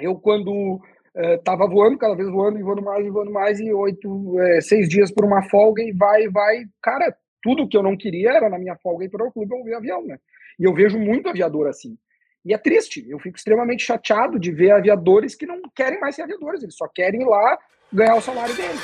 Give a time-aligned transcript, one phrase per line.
[0.00, 0.80] Eu, quando
[1.14, 4.60] estava uh, voando, cada vez voando e voando mais e voando mais, e oito, é,
[4.60, 6.64] seis dias por uma folga, e vai, vai.
[6.82, 9.64] Cara, tudo que eu não queria era na minha folga ir para o clube eu
[9.64, 10.18] ver avião, né?
[10.58, 11.96] E eu vejo muito aviador assim.
[12.44, 16.22] E é triste, eu fico extremamente chateado de ver aviadores que não querem mais ser
[16.22, 17.58] aviadores, eles só querem ir lá
[17.92, 18.80] ganhar o salário deles.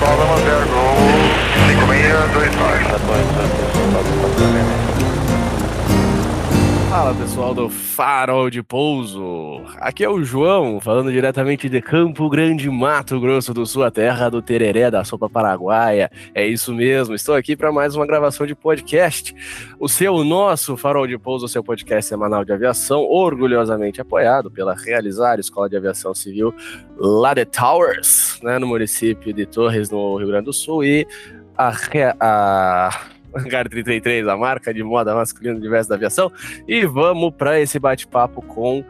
[0.00, 0.24] Cola
[5.00, 5.09] 10
[6.90, 12.68] Fala pessoal do Farol de Pouso, aqui é o João, falando diretamente de Campo Grande,
[12.68, 16.10] Mato Grosso do Sul, a terra do tereré, da sopa paraguaia.
[16.34, 19.32] É isso mesmo, estou aqui para mais uma gravação de podcast.
[19.78, 24.74] O seu, nosso Farol de Pouso, o seu podcast semanal de aviação, orgulhosamente apoiado pela
[24.74, 26.52] Realizar Escola de Aviação Civil
[26.98, 31.06] lá de Towers, né, no município de Torres, no Rio Grande do Sul, e
[31.56, 31.72] a,
[32.18, 32.90] a
[33.34, 36.30] Hangar 33, a marca de moda masculina diversa da aviação.
[36.66, 38.84] E vamos para esse bate-papo com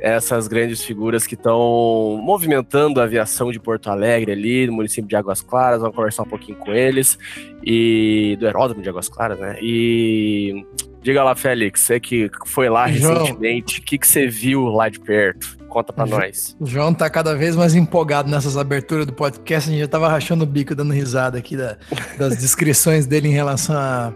[0.00, 5.14] essas grandes figuras que estão movimentando a aviação de Porto Alegre ali, no município de
[5.14, 7.16] Águas Claras, vamos conversar um pouquinho com eles,
[7.62, 9.56] e do aeródromo de Águas Claras, né?
[9.62, 10.66] E
[11.02, 13.22] diga lá, Félix, você que foi lá João.
[13.22, 15.56] recentemente, o que, que você viu lá de perto?
[15.68, 16.54] Conta pra nós.
[16.60, 19.70] O João tá cada vez mais empolgado nessas aberturas do podcast.
[19.70, 21.78] A gente já tava rachando o bico, dando risada aqui da,
[22.18, 24.12] das descrições dele em relação a,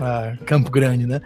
[0.00, 1.20] a, Campo Grande, né?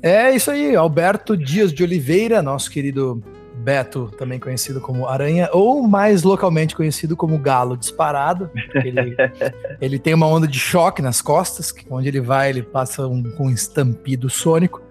[0.00, 3.20] É isso aí, Alberto Dias de Oliveira, nosso querido
[3.64, 8.50] Beto, também conhecido como Aranha, ou mais localmente conhecido como Galo Disparado.
[8.74, 9.16] Ele,
[9.80, 13.50] ele tem uma onda de choque nas costas, onde ele vai, ele passa um, um
[13.50, 14.82] estampido sônico.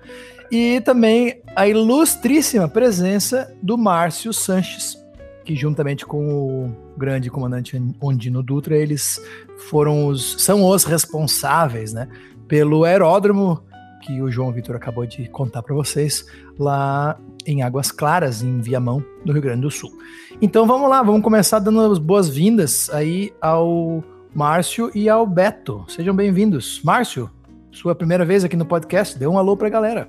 [0.52, 4.98] E também a ilustríssima presença do Márcio Sanches,
[5.46, 9.22] que juntamente com o grande comandante Ondino Dutra, eles
[9.70, 12.08] foram os, são os responsáveis, né,
[12.48, 13.64] pelo aeródromo
[14.06, 16.26] que o João Vitor acabou de contar para vocês,
[16.60, 19.92] lá em Águas Claras, em Viamão, no Rio Grande do Sul.
[20.42, 24.04] Então vamos lá, vamos começar dando as boas-vindas aí ao
[24.36, 25.86] Márcio e ao Beto.
[25.88, 26.82] Sejam bem-vindos.
[26.84, 27.30] Márcio,
[27.72, 30.08] sua primeira vez aqui no podcast, dê um alô para a galera.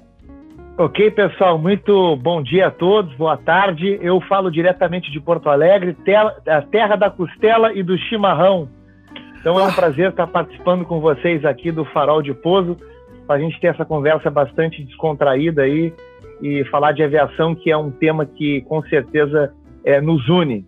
[0.77, 3.97] Ok, pessoal, muito bom dia a todos, boa tarde.
[4.03, 5.97] Eu falo diretamente de Porto Alegre,
[6.49, 8.69] a terra da costela e do chimarrão.
[9.39, 9.73] Então é um ah.
[9.73, 12.77] prazer estar participando com vocês aqui do Farol de Pouso,
[13.27, 15.93] para a gente ter essa conversa bastante descontraída aí
[16.43, 19.53] e falar de aviação, que é um tema que com certeza
[19.85, 20.67] é, nos une.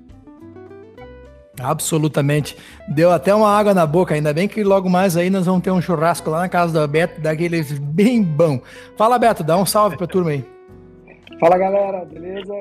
[1.60, 2.56] Absolutamente.
[2.88, 5.70] Deu até uma água na boca, ainda bem que logo mais aí nós vamos ter
[5.70, 8.60] um churrasco lá na casa do Beto, daqueles bem bom.
[8.96, 10.44] Fala, Beto, dá um salve pra turma aí.
[11.40, 12.54] Fala, galera, beleza?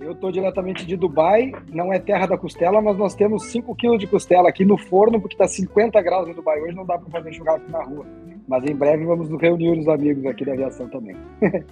[0.00, 3.98] Eu tô diretamente de Dubai, não é terra da costela, mas nós temos 5 quilos
[3.98, 6.60] de costela aqui no forno, porque tá 50 graus em Dubai.
[6.60, 8.06] Hoje não dá para fazer churrasco na rua.
[8.48, 11.14] Mas em breve vamos nos reunir os amigos aqui da aviação também.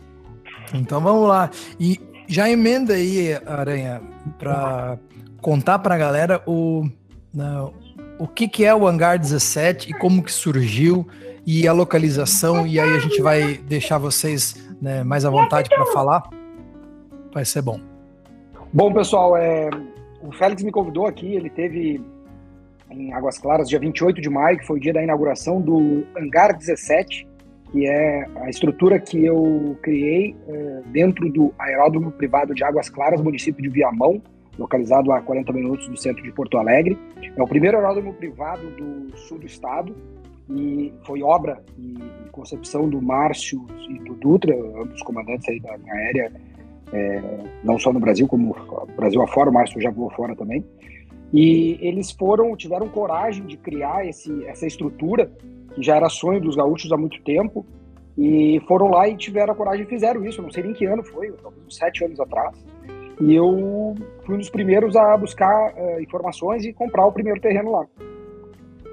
[0.74, 1.50] então vamos lá.
[1.80, 1.98] E
[2.28, 4.02] já emenda aí, Aranha,
[4.38, 4.98] para
[5.40, 6.86] contar para a galera o,
[7.32, 7.70] né,
[8.18, 11.06] o que, que é o Hangar 17 e como que surgiu
[11.46, 15.86] e a localização, e aí a gente vai deixar vocês né, mais à vontade para
[15.86, 16.28] falar.
[17.32, 17.80] Vai ser bom.
[18.72, 19.70] Bom, pessoal, é,
[20.20, 22.04] o Félix me convidou aqui, ele teve
[22.90, 26.56] em Águas Claras, dia 28 de maio, que foi o dia da inauguração do Hangar
[26.56, 27.26] 17,
[27.72, 33.20] que é a estrutura que eu criei é, dentro do aeródromo privado de Águas Claras,
[33.20, 34.22] município de Viamão,
[34.58, 36.98] localizado a 40 minutos do centro de Porto Alegre.
[37.36, 39.94] É o primeiro aeródromo privado do sul do estado
[40.48, 41.96] e foi obra e
[42.30, 46.32] concepção do Márcio e do Dutra, ambos comandantes aí da linha aérea,
[46.92, 47.20] é,
[47.64, 48.54] não só no Brasil, como
[48.96, 50.64] Brasil afora, o Márcio já voou fora também.
[51.36, 55.30] E eles foram, tiveram coragem de criar esse, essa estrutura,
[55.74, 57.66] que já era sonho dos gaúchos há muito tempo,
[58.16, 60.40] e foram lá e tiveram a coragem e fizeram isso.
[60.40, 62.56] Eu não sei nem que ano foi, talvez uns sete anos atrás.
[63.20, 67.70] E eu fui um dos primeiros a buscar uh, informações e comprar o primeiro terreno
[67.70, 67.86] lá.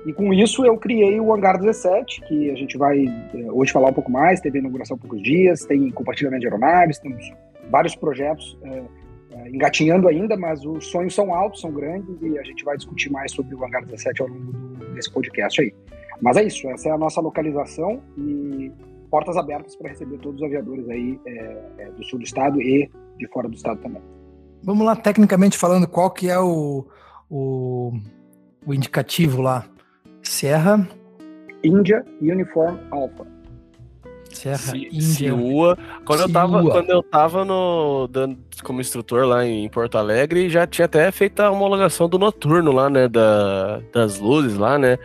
[0.06, 3.92] E com isso eu criei o Hangar 17, que a gente vai uh, hoje falar
[3.92, 7.24] um pouco mais, teve inauguração há poucos dias, tem compartilhamento de aeronaves, temos
[7.70, 9.03] vários projetos uh,
[9.52, 13.32] engatinhando ainda, mas os sonhos são altos, são grandes e a gente vai discutir mais
[13.32, 15.74] sobre o Hangar 17 ao longo do, desse podcast aí.
[16.22, 18.72] Mas é isso, essa é a nossa localização e
[19.10, 22.90] portas abertas para receber todos os aviadores aí é, é, do sul do estado e
[23.18, 24.02] de fora do estado também.
[24.64, 26.88] Vamos lá, tecnicamente falando, qual que é o,
[27.30, 27.92] o,
[28.66, 29.66] o indicativo lá?
[30.22, 30.88] Serra?
[31.64, 33.33] India Uniform Alpha.
[34.34, 35.34] Serra Índia.
[36.06, 40.68] Quando eu tava, quando eu tava no, dando, como instrutor lá em Porto Alegre, já
[40.68, 43.08] tinha até feito a homologação do noturno lá, né?
[43.08, 44.98] Da, das luzes lá, né?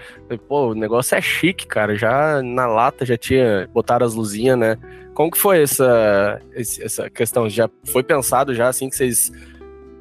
[0.49, 1.97] Pô, o negócio é chique, cara.
[1.97, 4.77] Já na lata já tinha botaram as luzinhas, né?
[5.15, 7.49] Como que foi essa, essa questão?
[7.49, 9.33] Já foi pensado já assim que vocês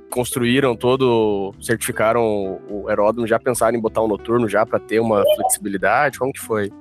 [0.10, 5.24] construíram todo, certificaram o aeródromo, já pensaram em botar um noturno já para ter uma
[5.36, 6.20] flexibilidade?
[6.20, 6.72] Como que foi?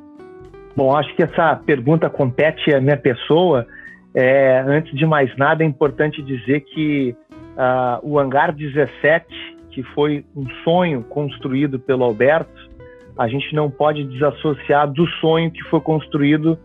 [0.76, 3.66] Bom, acho que essa pergunta compete à minha pessoa.
[4.14, 7.16] É, antes de mais nada, é importante dizer que
[7.56, 9.26] uh, o hangar 17,
[9.70, 12.70] que foi um sonho construído pelo Alberto,
[13.18, 16.58] a gente não pode desassociar do sonho que foi construído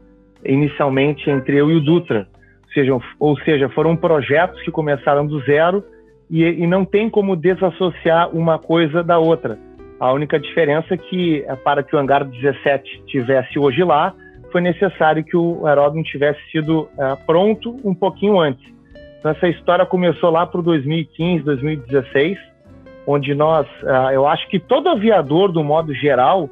[0.43, 2.27] inicialmente entre eu e o Dutra.
[2.65, 5.83] Ou seja, ou seja foram projetos que começaram do zero
[6.29, 9.57] e, e não tem como desassociar uma coisa da outra.
[10.01, 14.15] A única diferença é que, é, para que o hangar 17 tivesse hoje lá,
[14.51, 18.65] foi necessário que o aeródromo tivesse sido uh, pronto um pouquinho antes.
[19.19, 22.35] Então, essa história começou lá para 2015, 2016,
[23.05, 26.49] onde nós, uh, eu acho que todo aviador, do modo geral,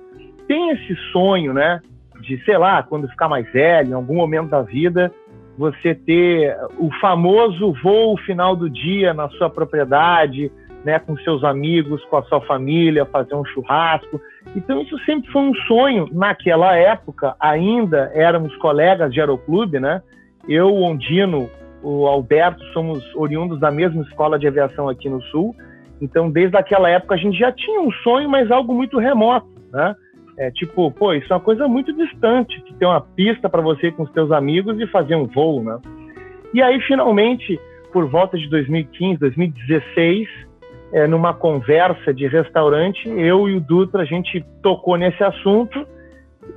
[0.47, 1.81] tem esse sonho, né,
[2.21, 5.11] de, sei lá, quando ficar mais velho, em algum momento da vida,
[5.57, 10.51] você ter o famoso voo final do dia na sua propriedade,
[10.83, 14.19] né, com seus amigos, com a sua família, fazer um churrasco.
[14.55, 16.07] Então isso sempre foi um sonho.
[16.11, 20.01] Naquela época, ainda éramos colegas de aeroclube, né?
[20.47, 21.49] Eu, o Ondino,
[21.83, 25.55] o Alberto, somos oriundos da mesma escola de aviação aqui no Sul.
[26.01, 29.95] Então, desde aquela época, a gente já tinha um sonho, mas algo muito remoto, né?
[30.37, 33.91] É tipo, pô, isso é uma coisa muito distante, de ter uma pista para você
[33.91, 35.77] com os seus amigos e fazer um voo, né?
[36.53, 37.59] E aí, finalmente,
[37.91, 40.29] por volta de 2015, 2016,
[40.91, 45.85] é, numa conversa de restaurante, eu e o Dutra, a gente tocou nesse assunto,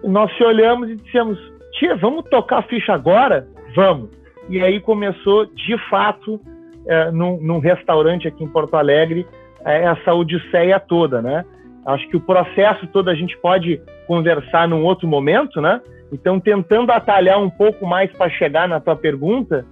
[0.03, 1.39] nós se olhamos e dissemos,
[1.73, 3.47] tia, vamos tocar a ficha agora?
[3.75, 4.11] Vamos.
[4.49, 6.41] E aí começou, de fato,
[6.87, 9.27] é, num, num restaurante aqui em Porto Alegre,
[9.65, 11.45] é, essa odisseia toda, né?
[11.85, 15.81] Acho que o processo todo a gente pode conversar num outro momento, né?
[16.13, 19.65] Então, tentando atalhar um pouco mais para chegar na tua pergunta,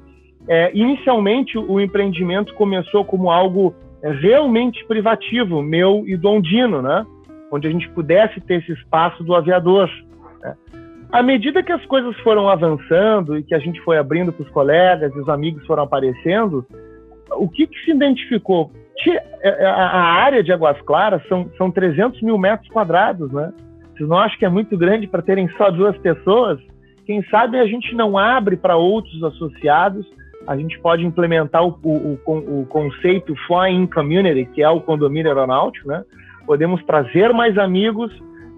[0.48, 7.06] é, inicialmente o empreendimento começou como algo realmente privativo, meu e do Ondino, né?
[7.52, 9.90] Onde a gente pudesse ter esse espaço do aviador.
[10.40, 10.54] Né?
[11.12, 14.50] À medida que as coisas foram avançando e que a gente foi abrindo para os
[14.50, 16.64] colegas e os amigos foram aparecendo,
[17.32, 18.70] o que, que se identificou?
[19.42, 23.52] É, é, a área de Águas Claras são, são 300 mil metros quadrados, né?
[23.94, 26.58] Vocês não acham que é muito grande para terem só duas pessoas?
[27.06, 30.06] Quem sabe a gente não abre para outros associados,
[30.46, 35.88] a gente pode implementar o, o, o, conceito Flying Community, que é o condomínio aeronáutico,
[35.88, 36.04] né?
[36.46, 38.10] Podemos trazer mais amigos,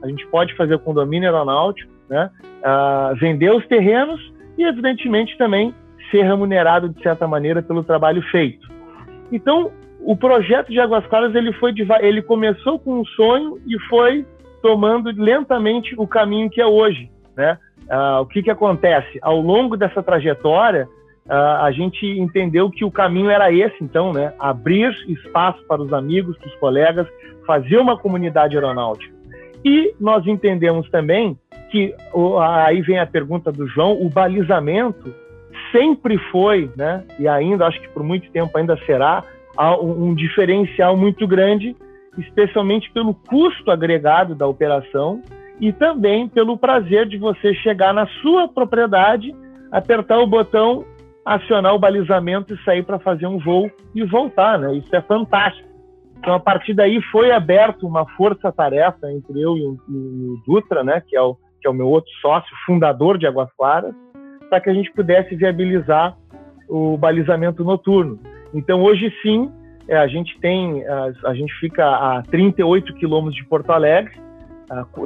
[0.03, 2.31] a gente pode fazer o condomínio aeronáutico, né?
[2.61, 4.21] Uh, vender os terrenos
[4.57, 5.75] e, evidentemente, também
[6.11, 8.69] ser remunerado de certa maneira pelo trabalho feito.
[9.31, 14.27] Então, o projeto de Águas Claras ele foi ele começou com um sonho e foi
[14.61, 17.59] tomando lentamente o caminho que é hoje, né?
[17.91, 20.89] Ah, o que que acontece ao longo dessa trajetória?
[21.29, 24.33] Ah, a gente entendeu que o caminho era esse, então, né?
[24.39, 27.07] Abrir espaço para os amigos, para os colegas,
[27.47, 29.15] fazer uma comunidade aeronáutica.
[29.65, 31.39] E nós entendemos também
[31.71, 31.95] que
[32.41, 35.15] aí vem a pergunta do João, o balizamento
[35.71, 37.05] sempre foi, né?
[37.19, 39.25] E ainda acho que por muito tempo ainda será
[39.81, 41.77] um diferencial muito grande,
[42.19, 45.23] especialmente pelo custo agregado da operação
[45.61, 49.35] e também pelo prazer de você chegar na sua propriedade,
[49.71, 50.85] apertar o botão,
[51.25, 54.75] acionar o balizamento e sair para fazer um voo e voltar, né?
[54.75, 55.69] Isso é fantástico.
[56.19, 60.85] Então, a partir daí foi aberto uma força-tarefa entre eu e o, e o, Dutra,
[60.85, 63.93] né, que é o, que é o meu outro sócio, fundador de Águas Claras,
[64.49, 66.17] para que a gente pudesse viabilizar
[66.69, 68.21] o balizamento noturno.
[68.55, 69.51] Então, hoje sim,
[69.89, 74.15] é, a gente tem, a, a, gente fica a 38 quilômetros de Porto Alegre.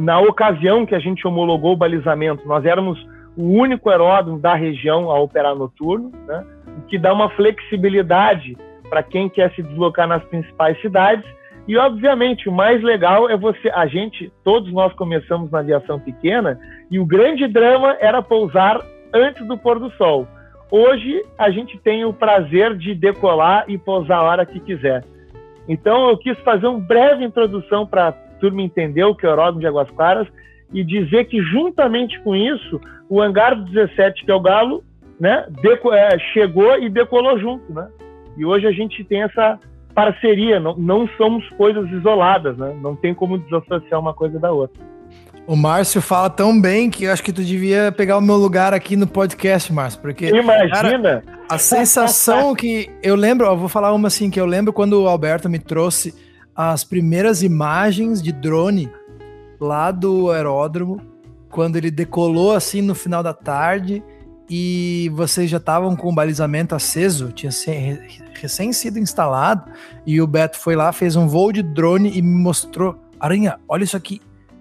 [0.00, 3.02] Na ocasião que a gente homologou o balizamento, nós éramos
[3.36, 6.44] o único aeródromo da região a operar noturno, né?
[6.78, 8.56] o que dá uma flexibilidade
[8.88, 11.24] para quem quer se deslocar nas principais cidades.
[11.68, 13.68] E, obviamente, o mais legal é você.
[13.70, 16.58] A gente, todos nós começamos na aviação pequena,
[16.90, 18.80] e o grande drama era pousar
[19.12, 20.26] antes do pôr do sol.
[20.70, 25.04] Hoje a gente tem o prazer de decolar e pousar a hora que quiser.
[25.68, 29.32] Então eu quis fazer uma breve introdução para a turma entender o que é o
[29.32, 30.28] aeródromo de Águas Claras
[30.72, 34.82] e dizer que juntamente com isso o hangar 17 que é o Galo,
[35.18, 35.46] né,
[35.92, 37.88] é, chegou e decolou junto, né?
[38.36, 39.58] E hoje a gente tem essa
[39.94, 42.76] parceria, não, não somos coisas isoladas, né?
[42.82, 44.84] Não tem como desassociar uma coisa da outra.
[45.46, 48.74] O Márcio fala tão bem que eu acho que tu devia pegar o meu lugar
[48.74, 53.92] aqui no podcast, Márcio, porque imagina cara, a sensação que eu lembro, eu vou falar
[53.94, 56.12] uma assim que eu lembro quando o Alberto me trouxe
[56.54, 58.90] as primeiras imagens de drone
[59.60, 61.00] lá do aeródromo,
[61.50, 64.02] quando ele decolou assim no final da tarde
[64.48, 67.50] e vocês já estavam com o balizamento aceso, tinha
[68.40, 69.70] recém sido instalado,
[70.06, 72.96] e o Beto foi lá, fez um voo de drone e me mostrou.
[73.18, 74.20] Aranha, olha isso aqui.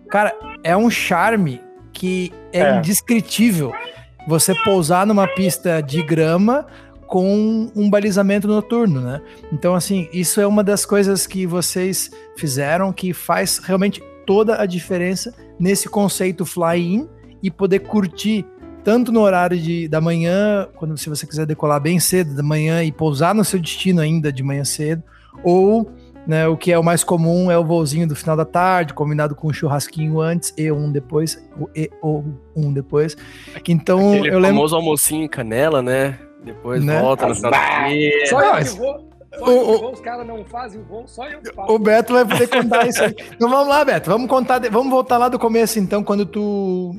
[0.10, 0.34] Cara,
[0.64, 1.62] é um charme
[1.94, 2.78] que é, é.
[2.78, 3.72] indescritível.
[4.28, 6.66] Você pousar numa pista de grama
[7.06, 9.22] com um balizamento noturno, né?
[9.52, 14.66] Então, assim, isso é uma das coisas que vocês fizeram que faz realmente toda a
[14.66, 17.08] diferença nesse conceito fly-in
[17.42, 18.46] e poder curtir
[18.84, 22.84] tanto no horário de, da manhã, quando se você quiser decolar bem cedo da manhã
[22.84, 25.02] e pousar no seu destino ainda de manhã cedo,
[25.44, 25.92] ou
[26.28, 29.36] né, o que é o mais comum é o voozinho do final da tarde, combinado
[29.36, 33.16] com um churrasquinho antes e um depois, o e ou um depois.
[33.68, 34.50] Então Aquele eu lembro.
[34.50, 36.20] O famoso almocinho em canela, né?
[36.44, 37.02] Depois né?
[37.02, 37.58] volta no final da
[38.28, 39.15] Só eu que vou.
[39.42, 41.72] O, os caras não fazem o voo, só eu faço.
[41.72, 43.16] O Beto vai poder contar isso aí.
[43.36, 44.10] Então vamos lá, Beto.
[44.10, 46.96] Vamos contar, vamos voltar lá do começo, então, quando tu.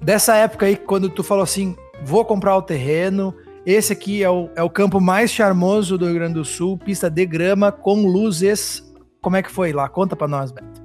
[0.00, 3.34] Dessa época aí, quando tu falou assim: vou comprar o terreno.
[3.66, 7.10] Esse aqui é o, é o campo mais charmoso do Rio Grande do Sul, pista
[7.10, 8.82] de grama com luzes.
[9.20, 9.88] Como é que foi lá?
[9.88, 10.80] Conta para nós, Beto.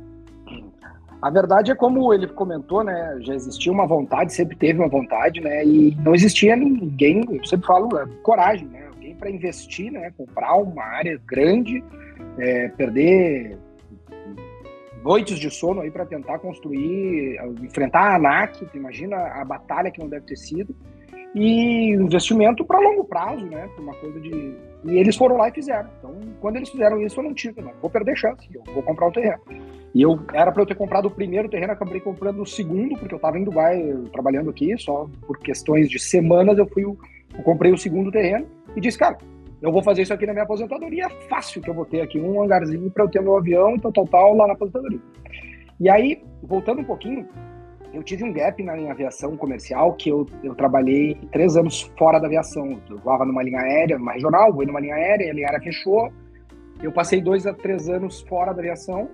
[1.22, 3.18] A verdade é como ele comentou, né?
[3.22, 5.66] Já existia uma vontade, sempre teve uma vontade, né?
[5.66, 8.85] E não existia ninguém, eu sempre falo, é, coragem, né?
[9.26, 10.14] Para investir, né?
[10.16, 11.84] Comprar uma área grande,
[12.38, 13.58] é, perder
[15.04, 20.08] noites de sono aí para tentar construir, enfrentar a ANAC, imagina a batalha que não
[20.08, 20.76] deve ter sido,
[21.34, 23.68] e investimento para longo prazo, né?
[23.80, 24.30] Uma coisa de.
[24.84, 25.90] E eles foram lá e fizeram.
[25.98, 27.74] Então, quando eles fizeram isso, eu não tive, não.
[27.82, 29.42] Vou perder chance, eu vou comprar o terreno.
[29.96, 33.16] E eu era para eu ter comprado o primeiro terreno, acabei comprando o segundo, porque
[33.16, 36.98] eu estava em Dubai trabalhando aqui, só por questões de semanas eu fui, eu
[37.44, 39.18] comprei o segundo terreno e disse, cara,
[39.62, 42.44] eu vou fazer isso aqui na minha aposentadoria, fácil que eu vou ter aqui um
[42.44, 45.00] hangarzinho para eu ter meu avião e tal, tal, tal, lá na aposentadoria.
[45.80, 47.28] E aí, voltando um pouquinho,
[47.96, 52.20] eu tive um gap na minha aviação comercial, que eu, eu trabalhei três anos fora
[52.20, 52.80] da aviação.
[52.90, 56.12] Eu voava numa linha aérea, numa regional, voei numa linha aérea, a linha aérea fechou.
[56.84, 59.10] Eu passei dois a três anos fora da aviação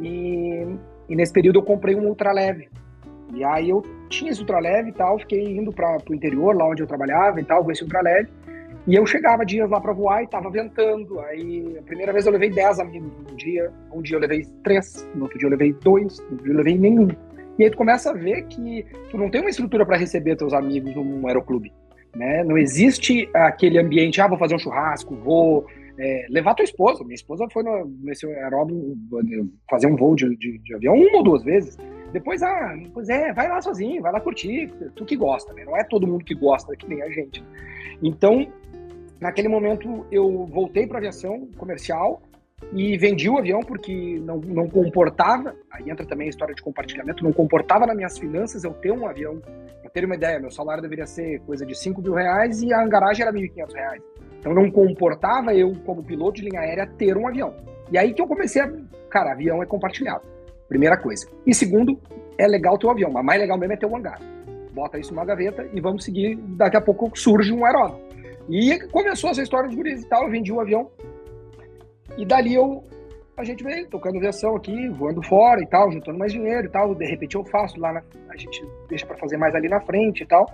[0.00, 0.66] e,
[1.08, 2.68] e nesse período eu comprei um ultraleve.
[3.32, 6.82] E aí eu tinha esse ultraleve e tal, fiquei indo para o interior, lá onde
[6.82, 8.28] eu trabalhava e tal, com esse ultraleve.
[8.86, 11.18] E eu chegava dias lá para voar e tava ventando.
[11.20, 15.08] Aí a primeira vez eu levei 10 amigos um dia, um dia eu levei três,
[15.14, 17.08] no outro dia eu levei dois, no outro dia eu levei nenhum.
[17.58, 20.52] E aí tu começa a ver que tu não tem uma estrutura para receber teus
[20.52, 21.72] amigos num aeroclube.
[22.14, 22.44] Né?
[22.44, 25.66] Não existe aquele ambiente, ah, vou fazer um churrasco, vou
[25.98, 27.02] é, levar tua esposa.
[27.02, 28.96] Minha esposa foi no, nesse aeródromo
[29.68, 31.76] fazer um voo de, de, de, avião uma ou duas vezes.
[32.12, 35.64] Depois, ah, pois é, vai lá sozinho, vai lá curtir, tu que gosta, né?
[35.64, 37.42] Não é todo mundo que gosta, que nem a gente.
[38.02, 38.46] Então,
[39.20, 42.22] naquele momento, eu voltei para aviação comercial
[42.72, 47.22] e vendi o avião porque não, não comportava, aí entra também a história de compartilhamento,
[47.22, 49.40] não comportava nas minhas finanças eu ter um avião.
[49.82, 52.86] Pra ter uma ideia, meu salário deveria ser coisa de 5 mil reais e a
[52.86, 54.02] garagem era 1.500 reais.
[54.38, 57.54] Então não comportava eu, como piloto de linha aérea, ter um avião.
[57.90, 58.72] E aí que eu comecei a.
[59.10, 60.22] Cara, avião é compartilhado.
[60.68, 61.28] Primeira coisa.
[61.46, 62.00] E segundo,
[62.38, 64.20] é legal ter o avião, mas mais legal mesmo é ter um hangar.
[64.72, 66.36] Bota isso numa gaveta e vamos seguir.
[66.36, 68.05] Daqui a pouco surge um aeródromo.
[68.48, 70.24] E começou essa história de guris e tal.
[70.24, 70.90] Eu vendi o um avião.
[72.16, 72.82] E dali eu.
[73.36, 76.94] A gente veio tocando aviação aqui, voando fora e tal, juntando mais dinheiro e tal.
[76.94, 80.22] De repente eu faço lá, na, a gente deixa para fazer mais ali na frente
[80.22, 80.50] e tal.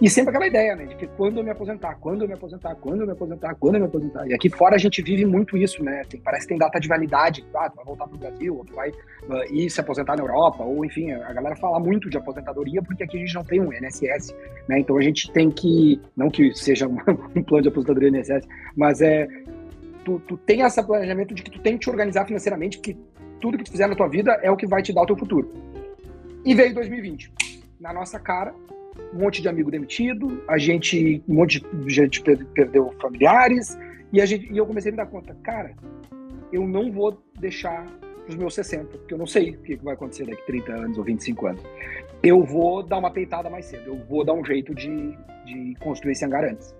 [0.00, 0.86] E sempre aquela ideia, né?
[0.86, 3.74] De que quando eu me aposentar, quando eu me aposentar, quando eu me aposentar, quando
[3.76, 4.26] eu me aposentar.
[4.26, 6.02] E aqui fora a gente vive muito isso, né?
[6.08, 7.44] Tem, parece que tem data de validade.
[7.54, 10.64] Ah, tu vai voltar pro Brasil, ou tu vai uh, ir se aposentar na Europa,
[10.64, 13.72] ou enfim, a galera fala muito de aposentadoria porque aqui a gente não tem um
[13.72, 14.34] INSS,
[14.68, 14.78] né?
[14.80, 16.96] Então a gente tem que, não que seja um,
[17.36, 18.46] um plano de aposentadoria INSS,
[18.76, 19.28] mas é,
[20.04, 22.96] tu, tu tem esse planejamento de que tu tem que te organizar financeiramente, que
[23.40, 25.16] tudo que tu fizer na tua vida é o que vai te dar o teu
[25.16, 25.50] futuro.
[26.44, 27.32] E veio 2020.
[27.80, 28.54] Na nossa cara,
[29.12, 33.78] um monte de amigo demitido, a gente, um monte de gente perdeu familiares,
[34.12, 35.74] e, a gente, e eu comecei a me dar conta, cara,
[36.52, 37.86] eu não vou deixar
[38.28, 41.04] os meus 60, porque eu não sei o que vai acontecer daqui 30 anos ou
[41.04, 41.62] 25 anos.
[42.22, 46.12] Eu vou dar uma peitada mais cedo, eu vou dar um jeito de, de construir
[46.12, 46.74] esse hangar antes.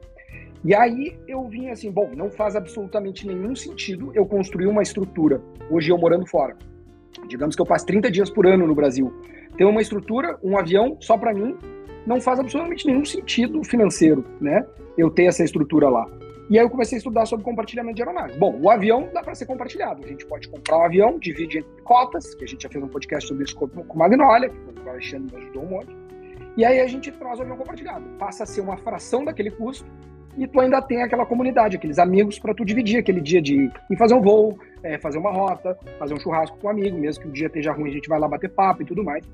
[0.64, 5.42] E aí eu vim assim, bom, não faz absolutamente nenhum sentido eu construir uma estrutura,
[5.70, 6.56] hoje eu morando fora.
[7.28, 9.12] Digamos que eu passo 30 dias por ano no Brasil.
[9.56, 11.56] Ter uma estrutura, um avião só para mim,
[12.06, 14.66] não faz absolutamente nenhum sentido financeiro, né?
[14.96, 16.06] Eu ter essa estrutura lá.
[16.50, 18.36] E aí eu comecei a estudar sobre compartilhamento de aeronaves.
[18.36, 20.04] Bom, o avião dá para ser compartilhado.
[20.04, 22.88] A gente pode comprar um avião, divide entre cotas, que a gente já fez um
[22.88, 25.96] podcast sobre isso com o Magnolia, que o Alexandre me ajudou um monte.
[26.56, 28.04] E aí a gente traz o avião compartilhado.
[28.18, 29.86] Passa a ser uma fração daquele custo
[30.36, 33.96] e tu ainda tem aquela comunidade, aqueles amigos para tu dividir aquele dia de ir
[33.96, 37.28] fazer um voo, é, fazer uma rota, fazer um churrasco com um amigo, mesmo que
[37.28, 39.24] o dia esteja ruim, a gente vai lá bater papo e tudo mais.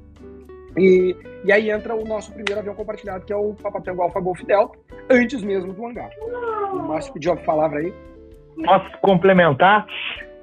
[0.76, 4.40] E, e aí entra o nosso primeiro avião compartilhado, que é o Papatango Alfa Golf
[4.42, 4.78] Delta,
[5.10, 6.10] antes mesmo do hangar.
[6.72, 7.92] O Márcio pediu a palavra aí.
[8.64, 9.86] Posso complementar?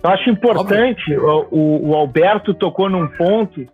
[0.03, 3.65] Eu acho importante, o, o, o Alberto tocou num ponto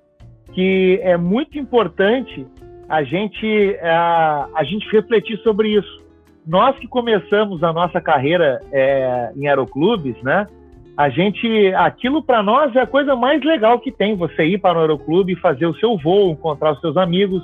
[0.53, 2.45] que é muito importante
[2.87, 6.03] a gente, a, a gente refletir sobre isso.
[6.45, 10.45] Nós que começamos a nossa carreira é, em aeroclubes, né?
[10.95, 14.77] A gente, aquilo para nós é a coisa mais legal que tem, você ir para
[14.77, 17.43] o aeroclube, fazer o seu voo, encontrar os seus amigos.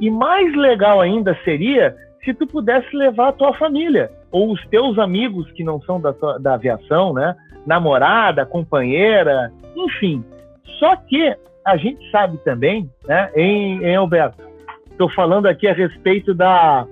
[0.00, 4.98] E mais legal ainda seria se tu pudesse levar a tua família ou os teus
[4.98, 7.34] amigos que não são da, da aviação, né?
[7.66, 10.24] Namorada, companheira, enfim.
[10.78, 11.34] Só que
[11.64, 14.42] a gente sabe também, né, em, em Alberto,
[14.90, 16.86] estou falando aqui a respeito da,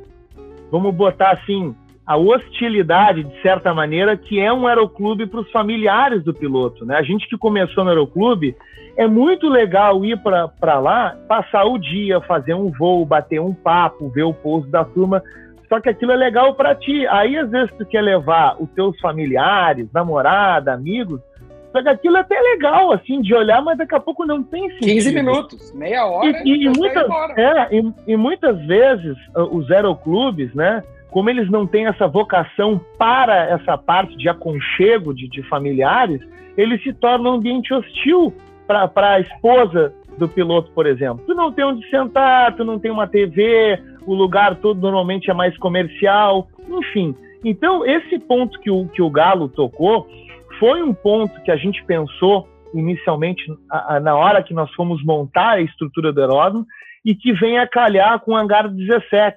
[0.70, 1.74] vamos botar assim,
[2.06, 6.84] a hostilidade, de certa maneira, que é um aeroclube para os familiares do piloto.
[6.84, 6.96] Né?
[6.96, 8.54] A gente que começou no aeroclube,
[8.96, 14.10] é muito legal ir para lá, passar o dia, fazer um voo, bater um papo,
[14.10, 15.22] ver o pouso da turma.
[15.68, 17.06] Só que aquilo é legal para ti.
[17.08, 21.20] Aí, às vezes, tu quer levar os teus familiares, namorada, amigos,
[21.74, 24.70] só que aquilo é até legal, assim, de olhar, mas daqui a pouco não tem
[24.74, 24.92] sentido.
[24.92, 26.30] 15 minutos, meia hora.
[26.44, 29.16] E, e, e muitas, é, e, e, muitas vezes
[29.50, 30.84] os aeroclubes, né,
[31.14, 36.20] como eles não têm essa vocação para essa parte de aconchego de, de familiares,
[36.56, 38.34] eles se tornam um ambiente hostil
[38.66, 41.24] para a esposa do piloto, por exemplo.
[41.24, 45.34] Tu não tem onde sentar, tu não tem uma TV, o lugar todo normalmente é
[45.34, 47.14] mais comercial, enfim.
[47.44, 50.08] Então, esse ponto que o, que o Galo tocou
[50.58, 55.00] foi um ponto que a gente pensou inicialmente a, a, na hora que nós fomos
[55.04, 56.66] montar a estrutura do aeródromo
[57.04, 59.36] e que vem a calhar com o hangar 17.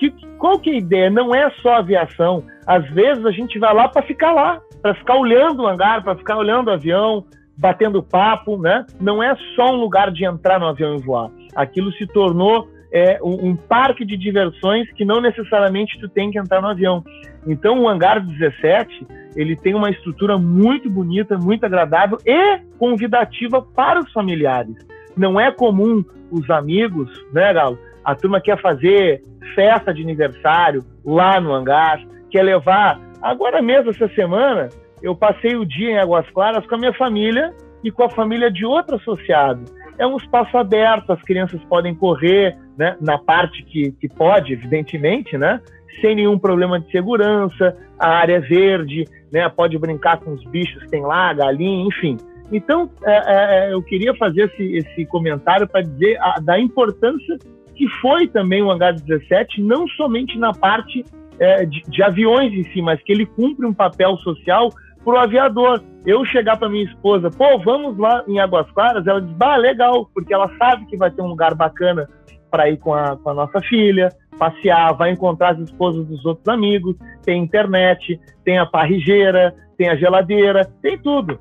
[0.00, 1.10] Que, qual que é a ideia?
[1.10, 2.42] Não é só aviação.
[2.66, 6.16] Às vezes a gente vai lá para ficar lá, para ficar olhando o hangar, para
[6.16, 8.86] ficar olhando o avião, batendo papo, né?
[8.98, 11.30] Não é só um lugar de entrar no avião e voar.
[11.54, 16.38] Aquilo se tornou é, um, um, parque de diversões que não necessariamente tu tem que
[16.38, 17.04] entrar no avião.
[17.46, 24.00] Então o hangar 17 ele tem uma estrutura muito bonita, muito agradável e convidativa para
[24.00, 24.74] os familiares.
[25.14, 27.78] Não é comum os amigos, né, Galo?
[28.04, 29.22] A turma quer fazer
[29.54, 33.00] festa de aniversário lá no hangar, quer levar.
[33.20, 34.68] Agora mesmo, essa semana,
[35.02, 38.50] eu passei o dia em Águas Claras com a minha família e com a família
[38.50, 39.64] de outro associado.
[39.98, 45.36] É um espaço aberto, as crianças podem correr, né, na parte que, que pode, evidentemente,
[45.36, 45.60] né,
[46.00, 50.82] sem nenhum problema de segurança, a área é verde, né, pode brincar com os bichos
[50.84, 52.16] que tem lá, galinha, enfim.
[52.50, 57.38] Então, é, é, é eu queria fazer esse, esse comentário para dizer a, da importância
[57.80, 61.02] que foi também o Hangar 17, não somente na parte
[61.38, 64.68] é, de, de, aviões em si, mas que ele cumpre um papel social
[65.02, 65.82] para o aviador.
[66.04, 70.10] Eu chegar para minha esposa, pô, vamos lá em Águas Claras, ela diz, bah, legal,
[70.14, 72.06] porque ela sabe que vai ter um lugar bacana
[72.50, 76.48] para ir com a, com a nossa filha, passear, vai encontrar as esposas dos outros
[76.48, 81.38] amigos, tem internet, tem a parrigeira, tem a geladeira, tem tudo.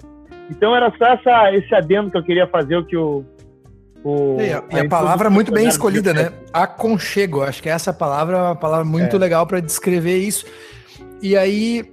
[0.50, 3.26] Então era só essa, esse adendo que eu queria fazer, o que o.
[4.04, 6.32] o e a, e a palavra muito bem escolhida, né?
[6.54, 7.42] Aconchego.
[7.42, 9.20] Acho que essa palavra é uma palavra muito é.
[9.20, 10.46] legal para descrever isso.
[11.22, 11.92] E aí.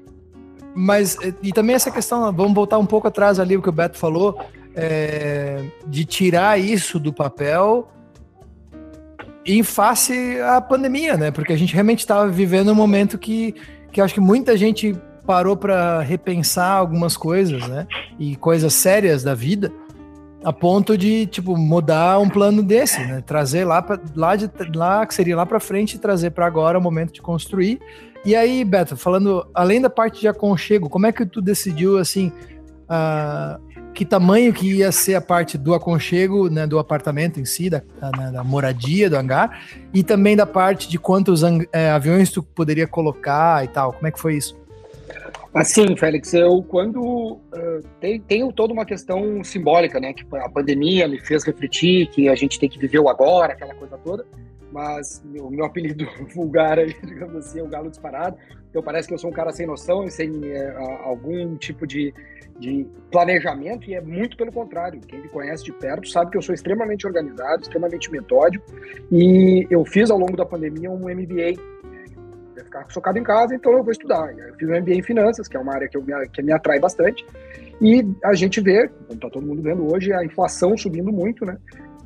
[0.75, 1.17] Mas.
[1.43, 4.39] E também essa questão, vamos voltar um pouco atrás ali, o que o Beto falou,
[4.75, 7.89] é, de tirar isso do papel
[9.45, 11.31] em face à pandemia, né?
[11.31, 13.55] Porque a gente realmente estava vivendo um momento que,
[13.93, 14.95] que acho que muita gente
[15.27, 17.87] parou para repensar algumas coisas, né?
[18.19, 19.73] E coisas sérias da vida,
[20.47, 23.21] a ponto de tipo mudar um plano desse, né?
[23.21, 26.81] Trazer lá para lá de lá que seria lá para frente trazer para agora o
[26.81, 27.81] momento de construir.
[28.25, 32.31] E aí, Beto, falando além da parte de aconchego, como é que tu decidiu assim?
[32.85, 33.61] Uh,
[33.93, 37.83] que tamanho que ia ser a parte do aconchego, né, do apartamento em si, da,
[37.99, 39.59] da, da moradia, do hangar,
[39.93, 43.95] e também da parte de quantos é, aviões tu poderia colocar e tal.
[43.95, 44.57] Como é que foi isso?
[45.57, 50.13] Assim, Félix, eu quando uh, tem, tem toda uma questão simbólica, né?
[50.13, 53.75] Que a pandemia me fez refletir que a gente tem que viver o agora, aquela
[53.75, 54.27] coisa toda.
[54.71, 58.37] Mas o meu apelido vulgar, digamos assim, é o galo disparado.
[58.69, 62.13] Então parece que eu sou um cara sem noção, sem é, algum tipo de
[62.59, 65.01] de planejamento e é muito pelo contrário.
[65.01, 68.65] Quem me conhece de perto sabe que eu sou extremamente organizado, extremamente metódico
[69.11, 71.61] e eu fiz ao longo da pandemia um MBA.
[72.57, 74.33] Vai ficar socado em casa, então eu vou estudar.
[74.37, 76.81] Eu fiz um MBA em finanças, que é uma área que, eu, que me atrai
[76.81, 77.25] bastante.
[77.81, 81.59] E a gente vê, como está todo mundo vendo hoje, a inflação subindo muito, né?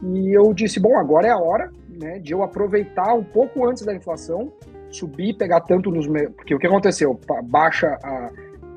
[0.03, 3.85] E eu disse, bom, agora é a hora né, de eu aproveitar um pouco antes
[3.85, 4.53] da inflação,
[4.91, 6.07] subir, pegar tanto nos...
[6.35, 7.19] Porque o que aconteceu?
[7.45, 8.31] Baixa a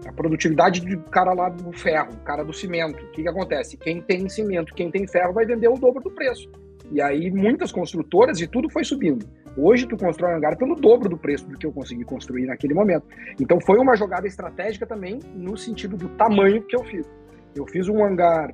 [0.08, 3.04] a produtividade do cara lá do ferro, cara do cimento.
[3.04, 3.78] O que, que acontece?
[3.78, 6.50] Quem tem cimento, quem tem ferro vai vender o dobro do preço.
[6.92, 9.26] E aí muitas construtoras e tudo foi subindo.
[9.56, 12.74] Hoje tu constrói um hangar pelo dobro do preço do que eu consegui construir naquele
[12.74, 13.06] momento.
[13.40, 17.10] Então foi uma jogada estratégica também no sentido do tamanho que eu fiz.
[17.56, 18.54] Eu fiz um hangar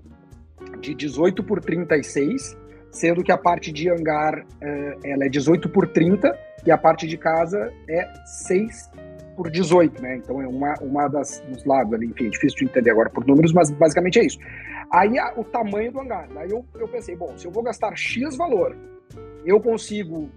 [0.82, 2.58] de 18 por 36,
[2.92, 7.08] sendo que a parte de hangar uh, ela é 18 por 30 e a parte
[7.08, 9.09] de casa é 6
[9.40, 10.18] por 18, né?
[10.18, 13.26] Então é uma, uma das dos lados ali, enfim, é difícil de entender agora por
[13.26, 14.38] números, mas basicamente é isso.
[14.92, 16.28] Aí a, o tamanho do hangar.
[16.34, 18.76] Daí eu, eu pensei, bom, se eu vou gastar X valor,
[19.46, 20.30] eu consigo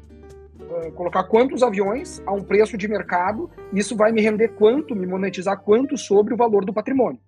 [0.61, 5.05] uh, colocar quantos aviões a um preço de mercado, isso vai me render quanto, me
[5.05, 7.19] monetizar quanto sobre o valor do patrimônio.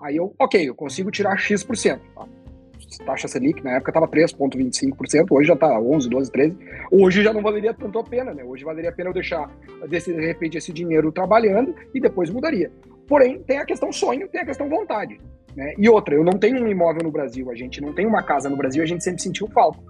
[0.00, 2.00] Aí eu, ok, eu consigo tirar X%.
[2.12, 2.26] Tá?
[2.98, 6.58] Taxa Selic, na época estava 3,25%, hoje já está 11, 12, 13.
[6.90, 8.44] Hoje já não valeria tanto a pena, né?
[8.44, 9.50] Hoje valeria a pena eu deixar,
[9.88, 12.70] desse, de repente, esse dinheiro trabalhando e depois mudaria.
[13.06, 15.20] Porém, tem a questão sonho, tem a questão vontade.
[15.56, 15.74] Né?
[15.78, 18.48] E outra, eu não tenho um imóvel no Brasil, a gente não tem uma casa
[18.48, 19.80] no Brasil, a gente sempre sentiu falta.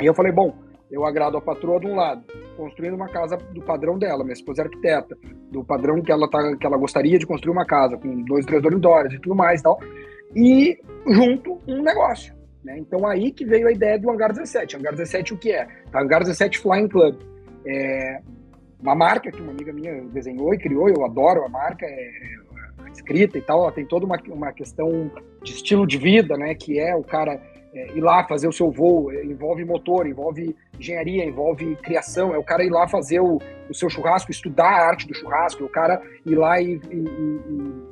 [0.00, 0.54] E eu falei, bom,
[0.90, 2.22] eu agrado a patroa de um lado,
[2.56, 5.16] construindo uma casa do padrão dela, minha esposa é arquiteta,
[5.50, 8.62] do padrão que ela, tá, que ela gostaria de construir uma casa, com dois, três
[8.62, 9.80] dormitórios e tudo mais e tal
[10.34, 12.34] e junto um negócio.
[12.64, 12.78] Né?
[12.78, 14.76] Então aí que veio a ideia do Hangar 17.
[14.76, 15.66] Hangar 17 o que é?
[15.92, 17.16] Hangar 17 Flying Club.
[17.66, 18.20] É
[18.80, 22.90] uma marca que uma amiga minha desenhou e criou, eu adoro a marca, é, é
[22.92, 25.10] escrita e tal, ela tem toda uma, uma questão
[25.42, 26.54] de estilo de vida, né?
[26.54, 27.40] Que é o cara
[27.72, 32.38] é, ir lá fazer o seu voo, é, envolve motor, envolve engenharia, envolve criação, é
[32.38, 33.38] o cara ir lá fazer o,
[33.70, 36.96] o seu churrasco, estudar a arte do churrasco, é o cara ir lá e, e,
[36.96, 37.91] e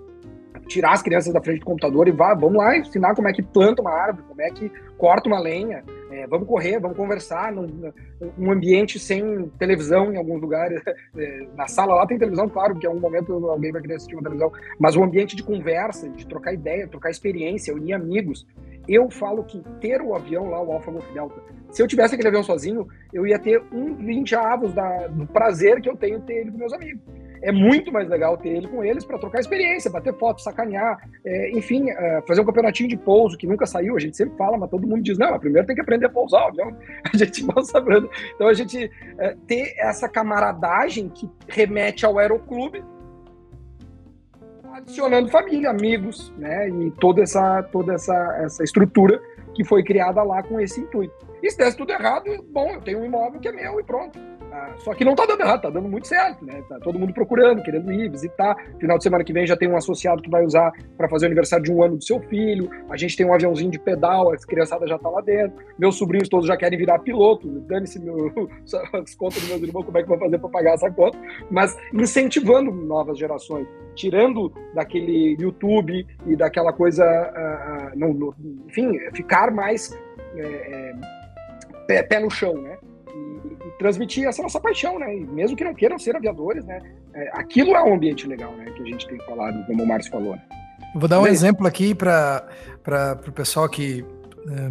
[0.71, 3.43] tirar as crianças da frente do computador e vá, vamos lá ensinar como é que
[3.43, 7.93] planta uma árvore, como é que corta uma lenha, é, vamos correr, vamos conversar num,
[8.39, 10.81] num, ambiente sem televisão em alguns lugares.
[11.17, 14.15] É, na sala lá tem televisão, claro, porque em algum momento alguém vai querer assistir
[14.15, 18.47] uma televisão, mas um ambiente de conversa, de trocar ideia, trocar experiência, unir amigos.
[18.87, 22.29] Eu falo que ter o avião lá, o Alfa Golf Delta, se eu tivesse aquele
[22.29, 26.35] avião sozinho, eu ia ter um 20 avos da, do prazer que eu tenho ter
[26.35, 27.03] ele com meus amigos
[27.43, 31.51] é muito mais legal ter ele com eles para trocar experiência, bater foto, sacanear, é,
[31.53, 33.97] enfim, é, fazer um campeonatinho de pouso que nunca saiu.
[33.97, 36.49] A gente sempre fala, mas todo mundo diz: não, primeiro tem que aprender a pousar,
[36.49, 36.77] avião.
[37.13, 38.09] A gente vai sabendo.
[38.35, 42.85] Então a gente é, ter essa camaradagem que remete ao aeroclube,
[44.73, 49.21] adicionando família, amigos, né, e toda essa toda essa, essa estrutura
[49.55, 51.15] que foi criada lá com esse intuito.
[51.43, 54.19] E se desse tudo errado, bom, eu tenho um imóvel que é meu e pronto.
[54.61, 56.63] Ah, só que não tá dando errado, tá dando muito certo, né?
[56.69, 58.55] Tá todo mundo procurando, querendo ir, visitar.
[58.79, 61.29] Final de semana que vem já tem um associado que vai usar para fazer o
[61.29, 62.71] aniversário de um ano do seu filho.
[62.91, 65.57] A gente tem um aviãozinho de pedal, as criançadas já tá lá dentro.
[65.79, 67.49] Meus sobrinhos todos já querem virar piloto.
[67.61, 68.17] Dane-se meu,
[68.93, 71.19] as contas dos meus irmãos, como é que vão fazer para pagar essa conta.
[71.51, 78.35] Mas incentivando novas gerações, tirando daquele YouTube e daquela coisa, uh, não, no,
[78.67, 79.91] enfim, ficar mais
[80.37, 80.93] é, é,
[81.87, 82.77] pé, pé no chão, né?
[83.15, 85.17] E transmitir essa nossa paixão, né?
[85.17, 86.81] E mesmo que não queiram ser aviadores, né?
[87.15, 88.67] É, aquilo é um ambiente legal, né?
[88.77, 90.33] Que a gente tem falado, como o Márcio falou.
[90.33, 90.43] Né?
[90.95, 92.47] Vou dar um Mas, exemplo aqui para
[93.27, 94.05] o pessoal que.
[94.49, 94.71] É,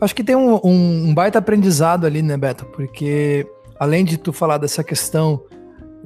[0.00, 2.66] acho que tem um, um, um, baita aprendizado ali, né, Beto?
[2.66, 3.46] Porque
[3.78, 5.42] além de tu falar dessa questão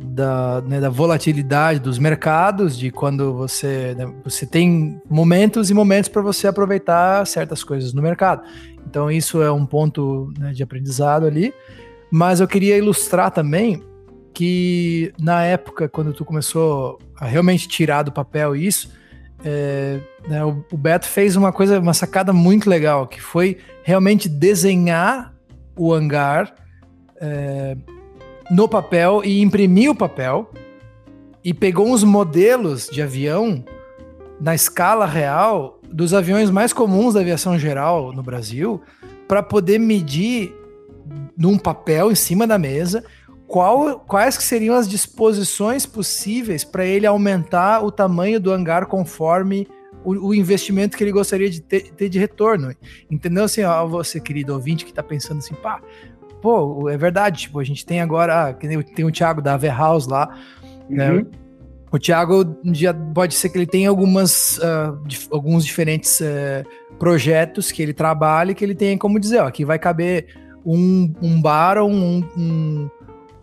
[0.03, 6.09] da, né, da volatilidade dos mercados, de quando você, né, você tem momentos e momentos
[6.09, 8.43] para você aproveitar certas coisas no mercado.
[8.87, 11.53] Então, isso é um ponto né, de aprendizado ali.
[12.11, 13.83] Mas eu queria ilustrar também
[14.35, 18.91] que na época, quando tu começou a realmente tirar do papel isso,
[19.45, 24.29] é, né, o, o, Beto fez uma coisa, uma sacada muito legal, que foi realmente
[24.29, 25.35] desenhar
[25.77, 26.55] o hangar
[27.21, 27.77] é,
[28.51, 30.51] no papel e imprimir o papel
[31.43, 33.65] e pegou uns modelos de avião
[34.41, 38.81] na escala real dos aviões mais comuns da aviação geral no Brasil
[39.29, 40.55] para poder medir
[41.37, 43.05] num papel em cima da mesa
[43.47, 49.67] qual, quais que seriam as disposições possíveis para ele aumentar o tamanho do hangar conforme
[50.05, 52.73] o, o, investimento que ele gostaria de ter, ter de retorno.
[53.11, 53.45] Entendeu?
[53.45, 55.83] Assim, ó, você, querido ouvinte, que está pensando assim, pá,
[56.41, 60.29] pô, é verdade, tipo, a gente tem agora, ah, tem o Thiago da House lá,
[60.89, 61.11] né?
[61.11, 61.17] uhum.
[61.19, 61.27] né?
[61.93, 66.65] O Thiago já pode ser que ele tenha algumas, uh, dif alguns diferentes uh,
[66.99, 70.27] projetos que ele trabalha e que ele tem como dizer, ó, aqui vai caber
[70.65, 72.91] um, um Baron, um, um,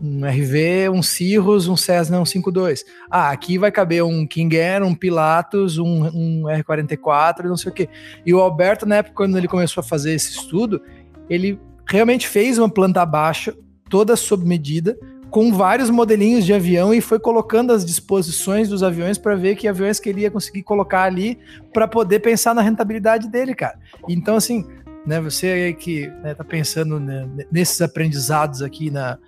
[0.00, 2.86] um RV, um Cirrus, um Cessna 152.
[3.10, 7.74] Ah, aqui vai caber um King Air, um Pilatus, um, um R44, não sei o
[7.74, 7.88] quê.
[8.24, 10.80] E o Alberto, na época, quando ele começou a fazer esse estudo,
[11.28, 13.54] ele realmente fez uma planta baixa,
[13.88, 14.98] toda sob medida,
[15.30, 19.68] com vários modelinhos de avião e foi colocando as disposições dos aviões para ver que
[19.68, 21.38] aviões que ele ia conseguir colocar ali
[21.72, 23.78] para poder pensar na rentabilidade dele, cara.
[24.08, 24.64] Então, assim,
[25.08, 25.20] né?
[25.22, 29.18] Você aí que né, tá pensando né, nesses aprendizados aqui na,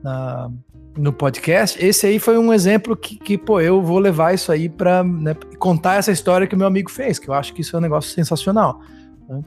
[0.00, 0.50] na,
[0.96, 4.68] no podcast, esse aí foi um exemplo que, que pô, eu vou levar isso aí
[4.68, 7.74] para né, contar essa história que o meu amigo fez, que eu acho que isso
[7.74, 8.80] é um negócio sensacional.
[9.28, 9.42] Né?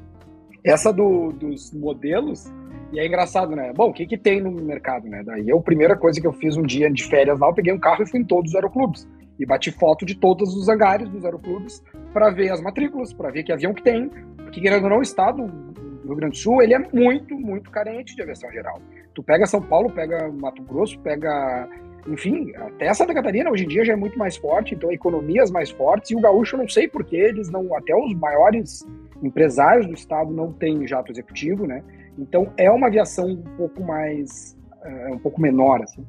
[0.63, 2.51] Essa do, dos modelos,
[2.91, 3.71] e é engraçado, né?
[3.75, 5.21] Bom, o que, que tem no mercado, né?
[5.23, 7.79] Daí a primeira coisa que eu fiz um dia de férias lá, eu peguei um
[7.79, 9.07] carro e fui em todos os aeroclubes.
[9.39, 13.43] E bati foto de todos os hangares dos aeroclubes para ver as matrículas, para ver
[13.43, 14.09] que avião que tem.
[14.37, 17.69] Porque, querendo ou não, o estado do Rio Grande do Sul, ele é muito, muito
[17.69, 18.81] carente de aviação geral.
[19.13, 21.69] Tu pega São Paulo, pega Mato Grosso, pega
[22.07, 25.69] enfim, até Santa Catarina hoje em dia já é muito mais forte, então economias mais
[25.69, 28.87] fortes, e o gaúcho não sei porque eles não, até os maiores
[29.21, 31.83] empresários do estado não têm jato executivo, né?
[32.17, 36.05] Então é uma aviação um pouco mais, uh, um pouco menor, assim.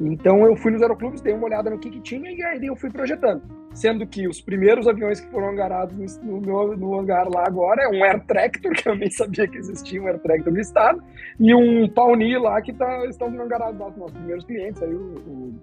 [0.00, 2.74] Então eu fui nos aeroclubes, dei uma olhada no que, que tinha e aí eu
[2.74, 3.42] fui projetando.
[3.74, 7.88] Sendo que os primeiros aviões que foram hangarados no, meu, no hangar lá agora é
[7.88, 11.02] um Air Tractor, que eu nem sabia que existia um Air Tractor no estado,
[11.38, 15.54] e um Pauni lá que tá, estão angarados lá, nossos primeiros clientes, aí o, o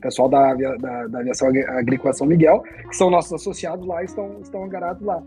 [0.00, 4.64] pessoal da, da, da Aviação Agrícola São Miguel, que são nossos associados lá, estão, estão
[4.64, 5.22] angarados lá.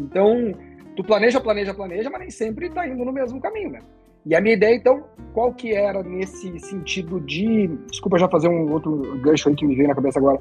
[0.00, 0.54] Então,
[0.96, 3.80] tu planeja, planeja, planeja, mas nem sempre está indo no mesmo caminho, né?
[4.26, 7.68] E a minha ideia, então, qual que era nesse sentido de...
[7.90, 10.38] Desculpa já fazer um outro gancho aí que me veio na cabeça agora,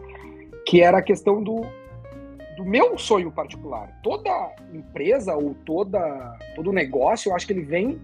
[0.65, 1.61] que era a questão do,
[2.57, 3.97] do meu sonho particular.
[4.03, 8.01] Toda empresa ou toda, todo negócio, eu acho que ele vem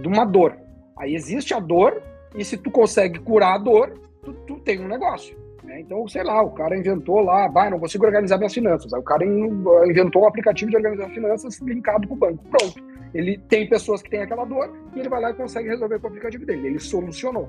[0.00, 0.56] de uma dor.
[0.96, 2.00] Aí existe a dor,
[2.36, 5.36] e se tu consegue curar a dor, tu, tu tem um negócio.
[5.76, 5.80] Né?
[5.80, 8.92] Então, sei lá, o cara inventou lá, vai, não consigo organizar minhas finanças.
[8.92, 12.42] Aí o cara inventou um aplicativo de organizar finanças linkado com o banco.
[12.48, 12.82] Pronto.
[13.14, 16.06] Ele tem pessoas que têm aquela dor e ele vai lá e consegue resolver com
[16.06, 16.68] o aplicativo dele.
[16.68, 17.48] Ele solucionou.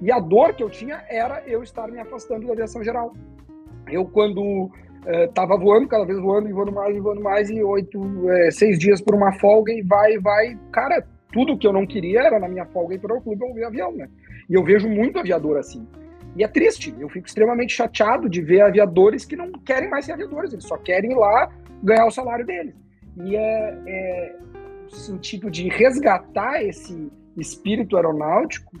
[0.00, 3.12] E a dor que eu tinha era eu estar me afastando da aviação geral.
[3.90, 4.70] Eu, quando
[5.06, 8.50] estava eh, voando, cada vez voando, e voando mais, e voando mais, e oito, é,
[8.50, 10.58] seis dias por uma folga, e vai, vai.
[10.72, 13.54] Cara, tudo que eu não queria era na minha folga ir para o clube ou
[13.54, 14.08] ver avião, né?
[14.48, 15.86] E eu vejo muito aviador assim.
[16.36, 20.12] E é triste, eu fico extremamente chateado de ver aviadores que não querem mais ser
[20.12, 21.50] aviadores, eles só querem ir lá
[21.82, 22.74] ganhar o salário deles.
[23.16, 24.36] E é, é
[24.90, 28.72] o sentido de resgatar esse espírito aeronáutico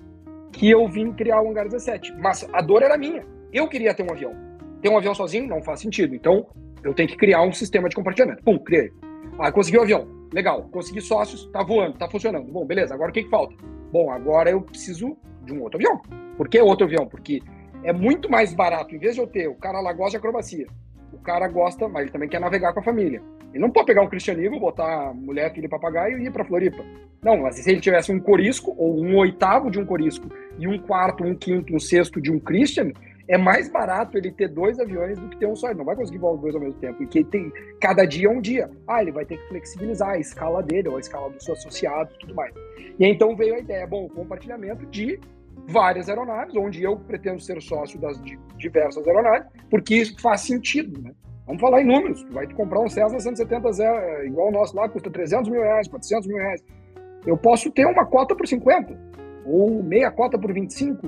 [0.52, 2.14] que eu vim criar o Hangar 17.
[2.18, 3.24] Mas a dor era minha.
[3.52, 4.32] Eu queria ter um avião.
[4.80, 6.14] Ter um avião sozinho não faz sentido.
[6.14, 6.46] Então,
[6.82, 8.42] eu tenho que criar um sistema de compartilhamento.
[8.42, 8.90] Pum, criei.
[9.38, 10.08] Ah, consegui o um avião.
[10.32, 10.68] Legal.
[10.70, 11.46] Consegui sócios.
[11.52, 12.50] Tá voando, tá funcionando.
[12.50, 12.94] Bom, beleza.
[12.94, 13.54] Agora o que, que falta?
[13.92, 16.00] Bom, agora eu preciso de um outro avião.
[16.36, 17.06] Por que outro avião?
[17.06, 17.42] Porque
[17.82, 20.66] é muito mais barato, em vez de eu ter o cara lá gosta de acrobacia,
[21.12, 23.22] o cara gosta, mas ele também quer navegar com a família.
[23.52, 26.82] Ele não pode pegar um cristianismo, botar mulher, filho e papagaio e ir para Floripa.
[27.22, 30.28] Não, mas se ele tivesse um corisco, ou um oitavo de um corisco,
[30.58, 32.92] e um quarto, um quinto, um sexto de um Christian,
[33.28, 35.68] é mais barato ele ter dois aviões do que ter um só.
[35.68, 37.02] Ele não vai conseguir voar os dois ao mesmo tempo.
[37.02, 38.70] E tem cada dia é um dia.
[38.86, 42.14] Ah, ele vai ter que flexibilizar a escala dele, ou a escala dos seus associados
[42.14, 42.54] e tudo mais.
[42.98, 45.18] E então veio a ideia, bom, compartilhamento de
[45.68, 48.20] várias aeronaves, onde eu pretendo ser sócio das
[48.58, 51.12] diversas aeronaves, porque isso faz sentido, né?
[51.46, 52.22] Vamos falar em números.
[52.22, 55.88] Tu vai comprar um Cessna 170 zero, igual o nosso lá, custa 300 mil reais,
[55.88, 56.62] 400 mil reais.
[57.26, 58.98] Eu posso ter uma cota por 50,
[59.46, 61.06] ou meia cota por 25.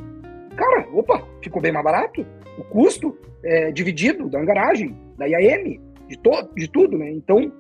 [0.56, 2.26] Cara, opa, ficou bem mais barato.
[2.58, 6.18] O custo é dividido da garagem, da IAM, de,
[6.56, 7.10] de tudo, né?
[7.10, 7.52] Então,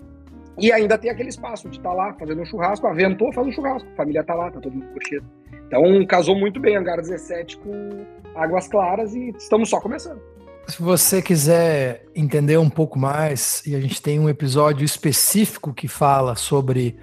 [0.58, 3.52] e ainda tem aquele espaço de estar tá lá fazendo um churrasco, aventou, faz um
[3.52, 5.24] churrasco, a família tá lá, tá todo mundo curtindo.
[5.66, 8.04] Então casou muito bem Hangar 17 com
[8.34, 10.20] Águas Claras e estamos só começando.
[10.66, 15.86] Se você quiser entender um pouco mais, e a gente tem um episódio específico que
[15.86, 16.96] fala sobre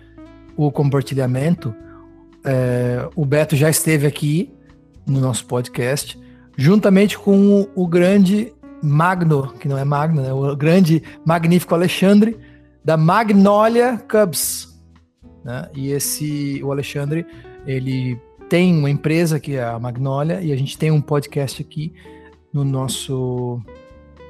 [0.58, 1.74] o compartilhamento,
[2.46, 4.54] é, o Beto já esteve aqui
[5.06, 6.20] no nosso podcast,
[6.58, 10.34] juntamente com o, o grande Magno, que não é Magno, né?
[10.34, 12.38] O grande, magnífico Alexandre,
[12.84, 14.74] da Magnolia Cubs.
[15.44, 15.70] Né?
[15.74, 17.26] E esse, o Alexandre,
[17.66, 21.94] ele tem uma empresa que é a Magnolia e a gente tem um podcast aqui
[22.52, 23.60] no nosso.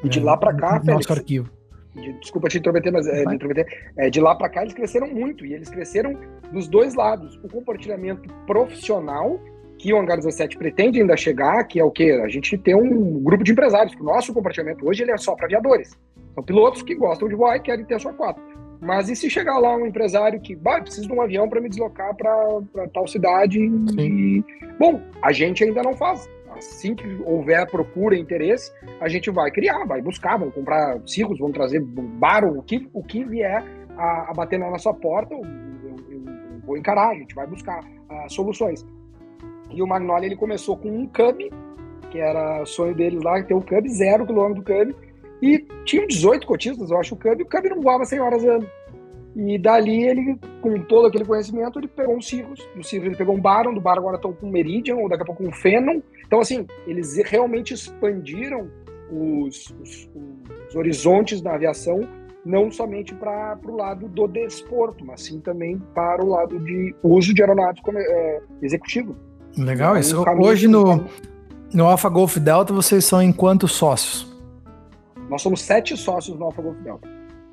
[0.03, 1.49] E de é, lá para cá, no Félix, nosso arquivo.
[1.95, 3.65] De, desculpa te intrometer, mas é, de, intrometer,
[3.97, 6.17] é, de lá para cá eles cresceram muito e eles cresceram
[6.51, 7.39] dos dois lados.
[7.43, 9.39] O compartilhamento profissional
[9.83, 13.21] que o Hangar 17 pretende ainda chegar, que é o que a gente tem um
[13.21, 13.93] grupo de empresários.
[13.99, 15.91] O nosso compartilhamento hoje ele é só para aviadores.
[16.33, 18.41] São pilotos que gostam de voar e querem ter a sua quatro.
[18.79, 21.67] Mas e se chegar lá um empresário que, bah, preciso de um avião para me
[21.67, 23.59] deslocar para tal cidade?
[23.59, 24.41] E...
[24.79, 26.29] Bom, a gente ainda não faz.
[26.55, 31.39] Assim que houver procura e interesse, a gente vai criar, vai buscar, vamos comprar cirros,
[31.39, 33.61] vamos trazer bar, o que, o que vier
[33.97, 36.21] a, a bater na nossa porta, eu, eu, eu,
[36.65, 38.85] vou encarar, a gente vai buscar uh, soluções.
[39.73, 41.51] E o Magnolia ele começou com um Cub,
[42.11, 44.95] que era sonho deles lá, ter um Cub, zero quilômetro do Cub,
[45.41, 48.43] e tinham 18 cotistas, eu acho, o Cub, e o Cub não voava 100 horas
[48.45, 48.67] ano.
[49.35, 53.35] E dali ele, com todo aquele conhecimento, ele pegou um Cirrus, do Cirrus ele pegou
[53.35, 56.01] um Baron, do Baron agora estão com um Meridian, ou daqui a pouco um Phenom.
[56.25, 58.69] Então, assim, eles realmente expandiram
[59.11, 60.09] os, os,
[60.69, 62.01] os horizontes da aviação,
[62.45, 67.33] não somente para o lado do desporto, mas sim também para o lado de uso
[67.33, 69.15] de aeronáutico é, executivo.
[69.57, 70.23] Legal isso.
[70.39, 71.05] Hoje no,
[71.73, 74.31] no Alpha Golf Delta vocês são em quantos sócios?
[75.29, 77.07] Nós somos sete sócios no Alpha Golf Delta.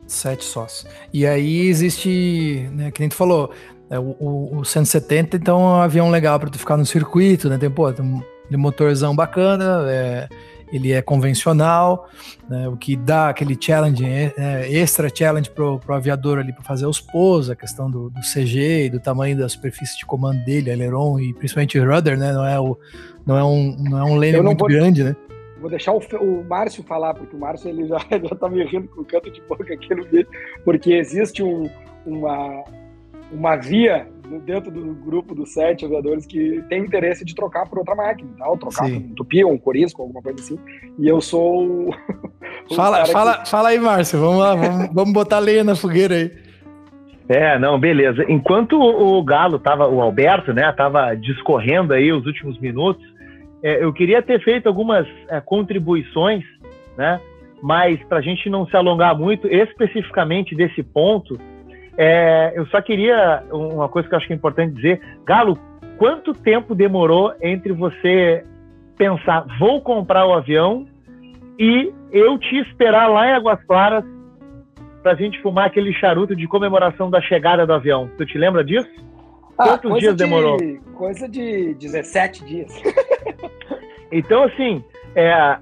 [0.06, 0.90] Sete sócios.
[1.12, 3.50] E aí existe, né, que nem tu falou,
[3.88, 7.48] é, o, o, o 170, então é um avião legal para tu ficar no circuito,
[7.48, 7.58] né?
[7.58, 8.22] Tem, pô, tem um
[8.58, 10.28] motorzão bacana, é,
[10.72, 12.08] ele é convencional,
[12.48, 16.62] né, o que dá aquele challenge, é, é extra challenge pro, pro aviador ali para
[16.62, 20.44] fazer os pousos, a questão do, do CG e do tamanho da superfície de comando
[20.44, 22.32] dele, aileron e principalmente rudder, né?
[22.32, 22.78] Não é, o,
[23.26, 24.68] não é um, não é um lane muito vou...
[24.68, 25.16] grande, né?
[25.60, 28.88] Vou deixar o, o Márcio falar, porque o Márcio ele já, já tá me rindo
[28.88, 30.28] com o canto de boca aqui no vídeo,
[30.64, 31.68] porque existe um,
[32.06, 32.64] uma,
[33.30, 34.06] uma via
[34.38, 38.48] dentro do grupo dos sete aviadores que tem interesse de trocar por outra máquina, tá?
[38.48, 38.96] ou trocar Sim.
[38.96, 40.58] um Tupi ou um Corisco, alguma coisa assim.
[40.98, 41.94] E eu sou o.
[42.74, 43.48] fala, fala, que...
[43.48, 46.30] fala aí, Márcio, vamos lá, vamos, vamos botar lenha na fogueira aí.
[47.28, 48.24] É, não, beleza.
[48.28, 53.04] Enquanto o Galo tava, o Alberto, né, tava discorrendo aí os últimos minutos,
[53.62, 56.44] é, eu queria ter feito algumas é, contribuições,
[56.96, 57.20] né?
[57.62, 61.38] Mas para a gente não se alongar muito, especificamente desse ponto,
[62.02, 65.58] é, eu só queria uma coisa que eu acho que é importante dizer, Galo,
[65.98, 68.42] quanto tempo demorou entre você
[68.96, 70.86] pensar vou comprar o avião
[71.58, 74.02] e eu te esperar lá em Águas Claras
[75.02, 78.10] para a gente fumar aquele charuto de comemoração da chegada do avião?
[78.16, 78.88] Tu te lembra disso?
[79.58, 80.56] Ah, Quantos dias de, demorou?
[80.94, 82.82] Coisa de 17 dias.
[84.10, 84.82] então, assim,
[85.14, 85.58] é,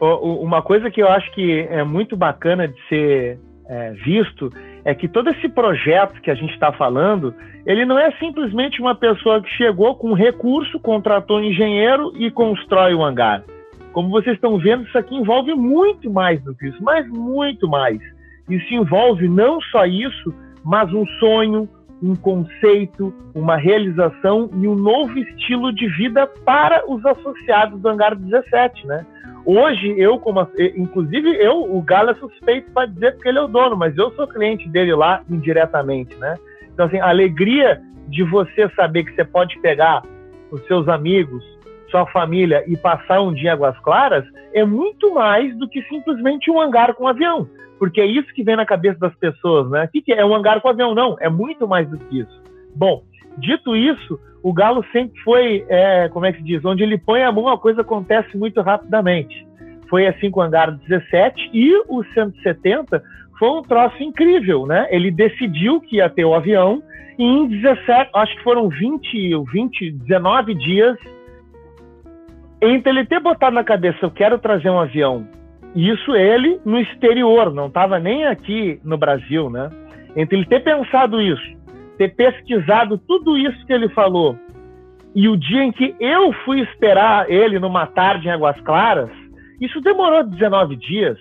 [0.00, 4.50] uma coisa que eu acho que é muito bacana de ser é, visto
[4.84, 7.34] é que todo esse projeto que a gente está falando,
[7.66, 12.94] ele não é simplesmente uma pessoa que chegou com recurso, contratou um engenheiro e constrói
[12.94, 13.42] o um hangar.
[13.92, 18.00] Como vocês estão vendo, isso aqui envolve muito mais do que isso, mas muito mais.
[18.48, 21.68] Isso envolve não só isso, mas um sonho,
[22.02, 28.14] um conceito, uma realização e um novo estilo de vida para os associados do Hangar
[28.14, 29.04] 17, né?
[29.44, 33.48] Hoje, eu, como inclusive eu, o Galo é suspeito para dizer porque ele é o
[33.48, 36.36] dono, mas eu sou cliente dele lá indiretamente, né?
[36.72, 40.02] Então, assim, a alegria de você saber que você pode pegar
[40.50, 41.44] os seus amigos,
[41.90, 46.50] sua família e passar um dia em Águas Claras é muito mais do que simplesmente
[46.50, 47.48] um hangar com avião
[47.80, 49.86] porque é isso que vem na cabeça das pessoas, né?
[49.86, 50.18] O que, é?
[50.18, 50.94] É um hangar com avião?
[50.94, 52.42] Não, é muito mais do que isso.
[52.76, 53.02] Bom,
[53.40, 57.22] dito isso, o Galo sempre foi, é, como é que se diz, onde ele põe
[57.22, 59.46] a mão, a coisa acontece muito rapidamente.
[59.88, 63.02] Foi assim com o hangar 17 e o 170
[63.38, 64.86] foi um troço incrível, né?
[64.90, 66.82] Ele decidiu que ia ter o avião
[67.18, 70.96] e em 17, acho que foram 20, 20, 19 dias
[72.62, 75.26] entre ele ter botado na cabeça, eu quero trazer um avião
[75.74, 79.70] isso ele no exterior, não estava nem aqui no Brasil, né?
[80.16, 81.42] Entre ele ter pensado isso,
[82.00, 84.34] ter pesquisado tudo isso que ele falou,
[85.14, 89.10] e o dia em que eu fui esperar ele numa tarde em Águas Claras,
[89.60, 91.18] isso demorou 19 dias.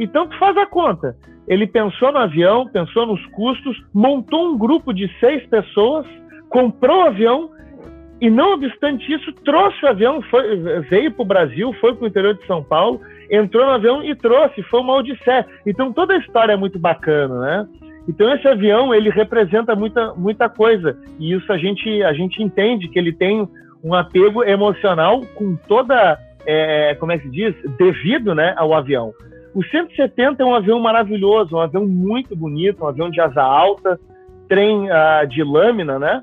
[0.00, 1.14] Então tu faz a conta.
[1.46, 6.04] Ele pensou no avião, pensou nos custos, montou um grupo de seis pessoas,
[6.48, 7.50] comprou o avião
[8.20, 10.56] e, não obstante isso, trouxe o avião, foi,
[10.88, 14.12] veio para o Brasil, foi para o interior de São Paulo entrou no avião e
[14.16, 15.46] trouxe, foi uma odisseia.
[15.64, 17.68] Então toda a história é muito bacana, né?
[18.10, 22.88] Então esse avião ele representa muita, muita coisa e isso a gente a gente entende
[22.88, 23.48] que ele tem
[23.82, 29.12] um apego emocional com toda é, como é que se diz devido, né, ao avião.
[29.54, 33.98] O 170 é um avião maravilhoso, um avião muito bonito, um avião de asa alta,
[34.48, 36.22] trem uh, de lâmina, né?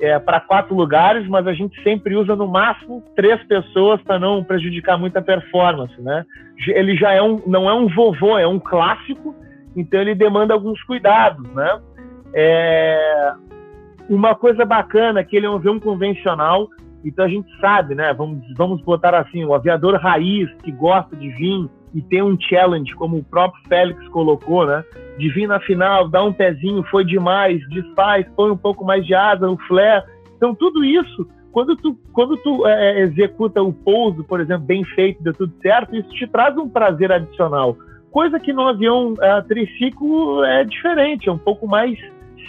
[0.00, 4.44] é, para quatro lugares, mas a gente sempre usa no máximo três pessoas para não
[4.44, 6.24] prejudicar muita performance, né?
[6.68, 9.34] Ele já é um, não é um vovô, é um clássico,
[9.76, 11.80] então ele demanda alguns cuidados, né?
[12.32, 13.32] É,
[14.08, 16.68] uma coisa bacana é que ele é um avião convencional,
[17.04, 18.12] então a gente sabe, né?
[18.12, 22.94] Vamos, vamos botar assim, o aviador raiz que gosta de vir e tem um challenge,
[22.94, 24.84] como o próprio Félix colocou, né?
[25.18, 29.14] De vir na final, dar um pezinho, foi demais, desfaz, põe um pouco mais de
[29.14, 30.04] asa, um flare.
[30.36, 34.84] Então, tudo isso, quando tu, quando tu é, é, executa o pouso, por exemplo, bem
[34.84, 37.76] feito, deu tudo certo, isso te traz um prazer adicional.
[38.10, 41.98] Coisa que no avião é, triciclo é diferente, é um pouco mais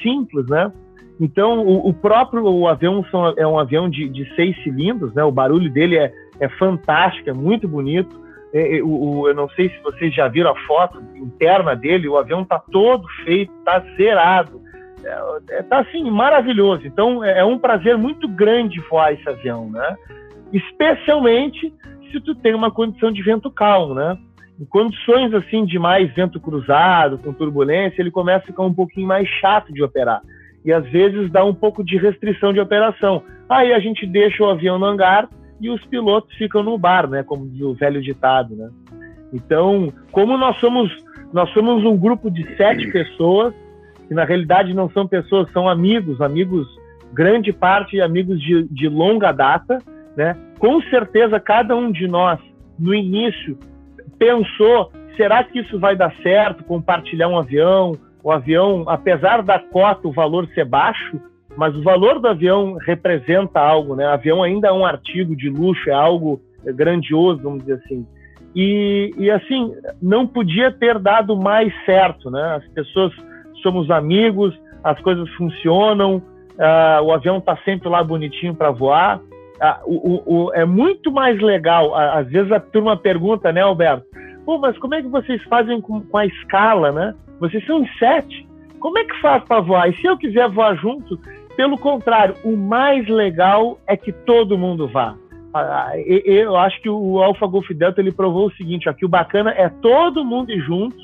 [0.01, 0.72] simples, né?
[1.20, 5.24] Então, o, o próprio o avião são, é um avião de, de seis cilindros, né?
[5.24, 8.20] O barulho dele é, é fantástico, é muito bonito
[8.53, 12.18] é, é, o, eu não sei se vocês já viram a foto interna dele, o
[12.18, 14.62] avião está todo feito, está zerado.
[15.03, 16.86] É, é, assim, maravilhoso.
[16.86, 19.95] Então é um prazer muito grande voar esse avião, né?
[20.51, 21.74] Especialmente
[22.12, 24.18] se tu tem uma condição de vento calmo, né?
[24.60, 29.07] Em condições assim de mais vento cruzado, com turbulência, ele começa a ficar um pouquinho
[29.07, 30.22] mais chato de operar.
[30.66, 33.24] E às vezes dá um pouco de restrição de operação.
[33.47, 35.30] Aí a gente deixa o avião no hangar
[35.62, 37.24] e os pilotos ficam no bar, né?
[37.24, 38.70] Como diz o velho ditado, né?
[39.32, 40.91] Então, como nós somos
[41.32, 43.53] nós somos um grupo de sete pessoas
[44.07, 46.68] que na realidade não são pessoas, são amigos, amigos
[47.14, 49.78] grande parte amigos de, de longa data,
[50.18, 50.36] né?
[50.57, 52.39] Com certeza cada um de nós
[52.78, 53.57] no início
[54.20, 56.63] pensou, será que isso vai dar certo?
[56.63, 57.93] Compartilhar um avião,
[58.24, 61.20] o avião, apesar da cota o valor ser baixo,
[61.55, 64.05] mas o valor do avião representa algo, né?
[64.05, 68.05] O avião ainda é um artigo de luxo, é algo grandioso, vamos dizer assim.
[68.55, 72.55] E, e assim, não podia ter dado mais certo, né?
[72.55, 73.13] As pessoas
[73.61, 79.22] somos amigos, as coisas funcionam, uh, o avião está sempre lá bonitinho para voar.
[79.60, 81.93] Uh, o, o, é muito mais legal.
[81.95, 84.05] Às vezes a turma pergunta, né, Alberto?
[84.45, 87.14] Pô, mas como é que vocês fazem com, com a escala, né?
[87.39, 88.47] Vocês são em sete.
[88.80, 89.89] Como é que faz para voar?
[89.89, 91.20] E se eu quiser voar junto,
[91.57, 95.16] pelo contrário, o mais legal é que todo mundo vá.
[96.05, 99.68] Eu acho que o Alpha Golf Delta ele provou o seguinte: aqui o bacana é
[99.68, 100.95] todo mundo junto,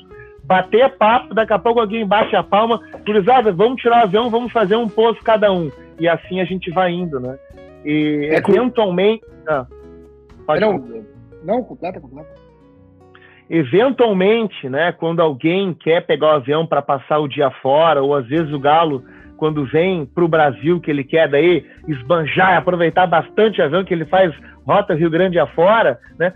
[0.44, 4.52] bater papo, daqui a pouco alguém bate a palma, cruzada, vamos tirar o avião, vamos
[4.52, 5.70] fazer um pouso cada um.
[5.98, 7.36] E assim a gente vai indo, né?
[7.86, 9.24] E é eventualmente.
[9.46, 9.64] Ah,
[10.60, 10.84] não,
[11.44, 12.34] não, completa, completa.
[13.48, 18.26] Eventualmente, né, quando alguém quer pegar o avião para passar o dia fora, ou às
[18.26, 19.04] vezes o galo
[19.36, 23.94] quando vem para o Brasil, que ele quer daí esbanjar, aproveitar bastante o avião, que
[23.94, 24.34] ele faz
[24.66, 26.32] rota Rio Grande afora, né?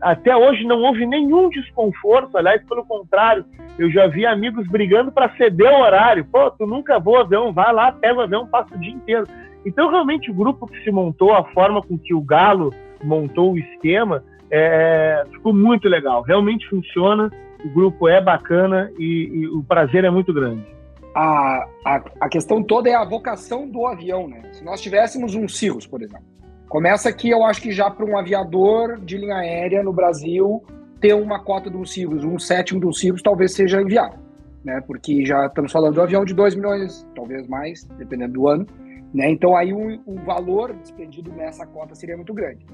[0.00, 3.44] até hoje não houve nenhum desconforto, aliás, pelo contrário,
[3.78, 6.24] eu já vi amigos brigando para ceder o horário.
[6.24, 9.26] Pô, tu nunca voa avião, vai lá, pega o avião, passa o dia inteiro.
[9.68, 13.58] Então, realmente, o grupo que se montou, a forma com que o Galo montou o
[13.58, 16.22] esquema, é, ficou muito legal.
[16.22, 17.30] Realmente funciona,
[17.64, 20.78] o grupo é bacana e, e o prazer é muito grande
[21.14, 24.42] a, a, a questão toda é a vocação do avião, né?
[24.52, 26.24] Se nós tivéssemos um Cirrus, por exemplo,
[26.68, 30.62] começa aqui, eu acho que já para um aviador de linha aérea no Brasil
[31.00, 34.18] ter uma cota de um Cirrus, um sétimo de um Cirrus, talvez seja inviável,
[34.64, 34.80] né?
[34.86, 38.66] Porque já estamos falando de um avião de 2 milhões, talvez mais, dependendo do ano,
[39.12, 39.30] né?
[39.30, 42.66] Então aí o, valor despendido nessa cota seria muito grande.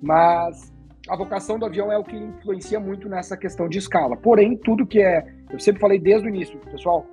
[0.00, 0.72] Mas
[1.08, 4.16] a vocação do avião é o que influencia muito nessa questão de escala.
[4.16, 7.06] Porém, tudo que é, eu sempre falei desde o início, pessoal,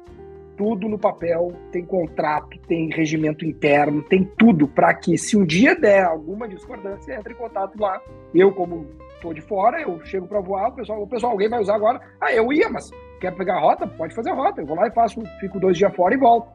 [0.58, 5.76] tudo no papel, tem contrato, tem regimento interno, tem tudo para que se um dia
[5.76, 8.02] der alguma discordância, entre em contato lá.
[8.34, 11.60] Eu, como estou de fora, eu chego para voar, o pessoal, o pessoal, alguém vai
[11.60, 12.00] usar agora?
[12.22, 13.88] Ah, eu ia, mas quer pegar a rota?
[13.88, 14.62] Pode fazer a rota.
[14.62, 16.48] Eu vou lá e faço, fico dois dias fora e volto.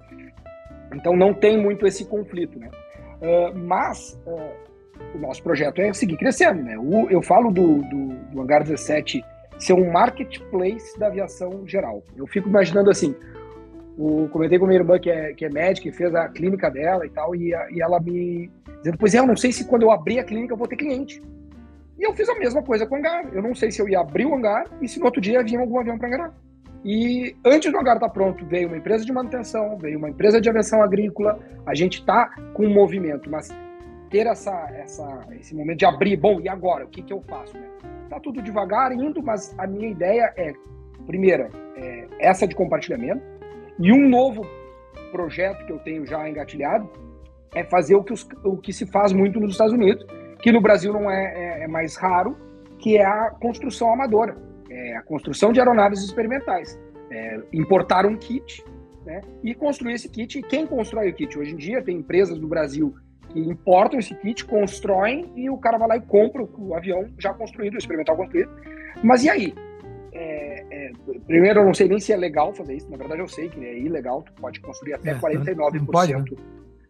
[0.94, 2.70] Então não tem muito esse conflito, né?
[3.20, 6.76] Uh, mas uh, o nosso projeto é seguir crescendo, né?
[6.78, 9.22] O, eu falo do, do, do Hangar 17
[9.58, 12.02] ser um marketplace da aviação geral.
[12.16, 13.14] Eu fico imaginando assim,
[13.98, 17.04] o, comentei com minha irmã que é, que é médica e fez a clínica dela
[17.04, 19.90] e tal, e, e ela me dizendo, pois é, eu não sei se quando eu
[19.90, 21.22] abrir a clínica eu vou ter cliente.
[21.98, 23.28] E eu fiz a mesma coisa com o hangar.
[23.30, 25.60] Eu não sei se eu ia abrir o hangar e se no outro dia vinha
[25.60, 26.34] algum avião para hangar.
[26.84, 30.40] E antes do hangar estar tá pronto, veio uma empresa de manutenção, veio uma empresa
[30.40, 31.38] de aviação agrícola.
[31.66, 33.48] A gente está com um movimento, mas
[34.10, 36.84] ter essa, essa, esse momento de abrir, bom, e agora?
[36.84, 37.56] O que, que eu faço?
[37.56, 37.68] Né?
[38.08, 40.52] Tá tudo devagar indo, mas a minha ideia é,
[41.06, 43.22] primeira, é essa de compartilhamento.
[43.78, 44.44] E um novo
[45.12, 46.88] projeto que eu tenho já engatilhado
[47.54, 50.04] é fazer o que, os, o que se faz muito nos Estados Unidos,
[50.40, 52.36] que no Brasil não é, é, é mais raro,
[52.78, 54.36] que é a construção amadora,
[54.70, 56.78] é a construção de aeronaves experimentais.
[57.10, 58.64] É, importar um kit
[59.04, 60.38] né, e construir esse kit.
[60.38, 61.36] E quem constrói o kit?
[61.36, 62.94] Hoje em dia tem empresas do Brasil
[63.28, 67.34] que importam esse kit, constroem e o cara vai lá e compra o avião já
[67.34, 68.50] construído, o experimental construído.
[69.02, 69.54] Mas e aí?
[70.12, 70.90] É, é,
[71.26, 72.90] primeiro, eu não sei nem se é legal fazer isso.
[72.90, 74.22] Na verdade, eu sei que é ilegal.
[74.22, 75.72] Tu pode construir até é, 49%.
[75.74, 76.24] Não pode, né?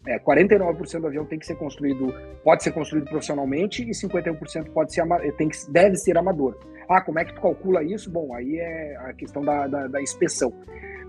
[0.06, 4.94] É, 49% do avião tem que ser construído, pode ser construído profissionalmente e 51% pode
[4.94, 5.04] ser
[5.36, 6.58] tem que, deve ser amador.
[6.88, 8.10] Ah, como é que tu calcula isso?
[8.10, 10.52] Bom, aí é a questão da, da, da inspeção.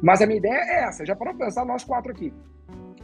[0.02, 2.34] Mas a minha ideia é essa, já para pensar nós quatro aqui.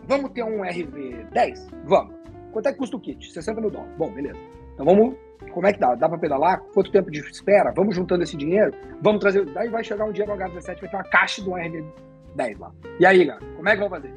[0.06, 1.70] Vamos ter um RV10?
[1.86, 2.16] Vamos.
[2.52, 3.32] Quanto é que custa o kit?
[3.32, 3.94] 60 mil dólares.
[3.98, 4.40] Bom, beleza.
[4.74, 5.16] Então vamos
[5.52, 5.96] como é que dá?
[5.96, 6.60] Dá para pedalar?
[6.74, 7.72] Quanto tempo de espera?
[7.72, 8.72] Vamos juntando esse dinheiro?
[9.02, 9.46] Vamos trazer.
[9.46, 12.72] Daí vai chegar um dia no H17 vai ter uma caixa do RV10 lá.
[13.00, 14.14] E aí, galera, como é que vão fazer?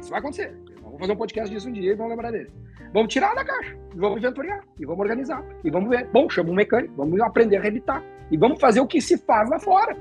[0.00, 0.54] Isso vai acontecer.
[0.94, 2.50] Vão Vamos fazer um podcast disso um dia e vamos lembrar dele.
[2.92, 6.08] Vamos tirar da caixa, vamos inventoriar, e vamos organizar, e vamos ver.
[6.12, 9.50] Bom, chama um mecânico, vamos aprender a reeditar, e vamos fazer o que se faz
[9.50, 9.96] lá fora,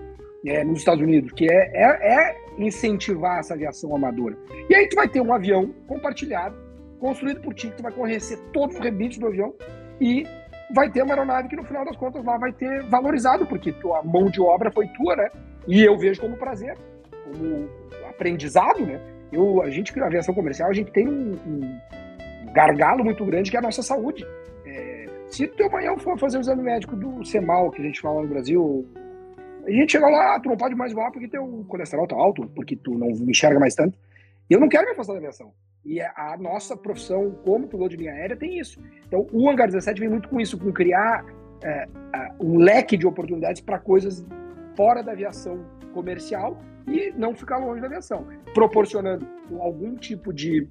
[0.46, 4.38] é, nos Estados Unidos, que é, é, é incentivar essa aviação amadora.
[4.70, 6.56] E aí tu vai ter um avião compartilhado,
[7.00, 9.56] construído por ti, que tu vai conhecer todos os rebites do avião,
[10.00, 10.28] e
[10.76, 14.04] vai ter uma aeronave que no final das contas lá vai ter valorizado, porque tua
[14.04, 15.32] mão de obra foi tua, né?
[15.68, 16.78] E eu vejo como prazer,
[17.24, 17.68] como
[18.08, 19.02] aprendizado, né?
[19.34, 23.58] Eu, a gente, na aviação comercial, a gente tem um, um gargalo muito grande que
[23.58, 24.26] é a nossa saúde.
[24.66, 28.22] É, se tu amanhã for fazer o exame médico do CEMAL, que a gente fala
[28.22, 28.88] no Brasil,
[29.66, 32.76] a gente chega lá, tu não pode mais voar porque teu colesterol tá alto, porque
[32.76, 33.98] tu não enxerga mais tanto.
[34.50, 35.52] Eu não quero me afastar da aviação.
[35.84, 38.80] E a nossa profissão como piloto de linha aérea tem isso.
[39.08, 41.26] Então, o Hangar 17 vem muito com isso, com criar
[41.62, 41.88] é,
[42.40, 44.26] um leque de oportunidades para coisas
[44.76, 46.58] fora da aviação comercial
[46.88, 49.28] e não ficar longe da aviação, proporcionando
[49.60, 50.68] algum tipo de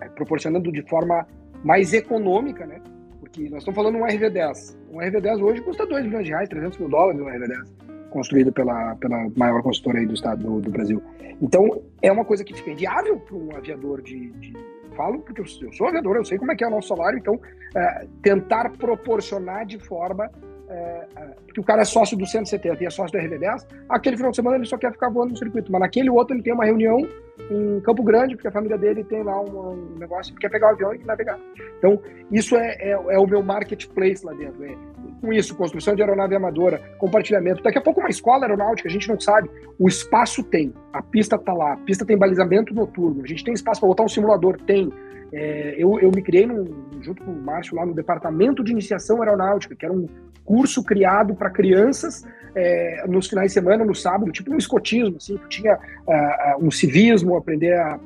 [0.00, 1.26] é, proporcionando de forma
[1.62, 2.80] mais econômica, né?
[3.20, 4.76] Porque nós estamos falando de um RV10.
[4.90, 8.96] Um RV10 hoje custa 2 milhões de reais, 300 mil dólares um RV10, construído pela,
[8.96, 11.02] pela maior consultora aí do estado do, do Brasil.
[11.40, 14.52] Então, é uma coisa que fica inviável para um aviador de, de,
[14.96, 17.18] Falo porque eu, eu, sou aviador, eu sei como é que é o nosso salário,
[17.18, 17.40] então
[17.74, 20.30] é, tentar proporcionar de forma
[20.72, 24.16] é, é, porque o cara é sócio do 170 e é sócio do RV10, aquele
[24.16, 26.52] final de semana ele só quer ficar voando no circuito, mas naquele outro ele tem
[26.52, 27.06] uma reunião
[27.50, 30.70] em Campo Grande, porque a família dele tem lá um, um negócio, quer pegar o
[30.70, 31.38] avião e navegar.
[31.78, 32.00] Então,
[32.30, 34.64] isso é, é, é, o meu marketplace lá dentro.
[34.64, 34.74] É,
[35.20, 37.62] com isso, construção de aeronave amadora, compartilhamento.
[37.62, 39.50] Daqui a pouco uma escola aeronáutica, a gente não sabe.
[39.78, 43.54] O espaço tem, a pista está lá, a pista tem balizamento noturno, a gente tem
[43.54, 44.92] espaço para botar um simulador, tem.
[45.32, 46.66] É, eu, eu me criei num,
[47.00, 50.06] junto com o Márcio lá no departamento de iniciação aeronáutica, que era um
[50.44, 52.24] curso criado para crianças
[52.54, 56.70] é, nos finais de semana, no sábado, tipo um escotismo, assim, tu tinha uh, um
[56.70, 57.98] civismo, aprender a,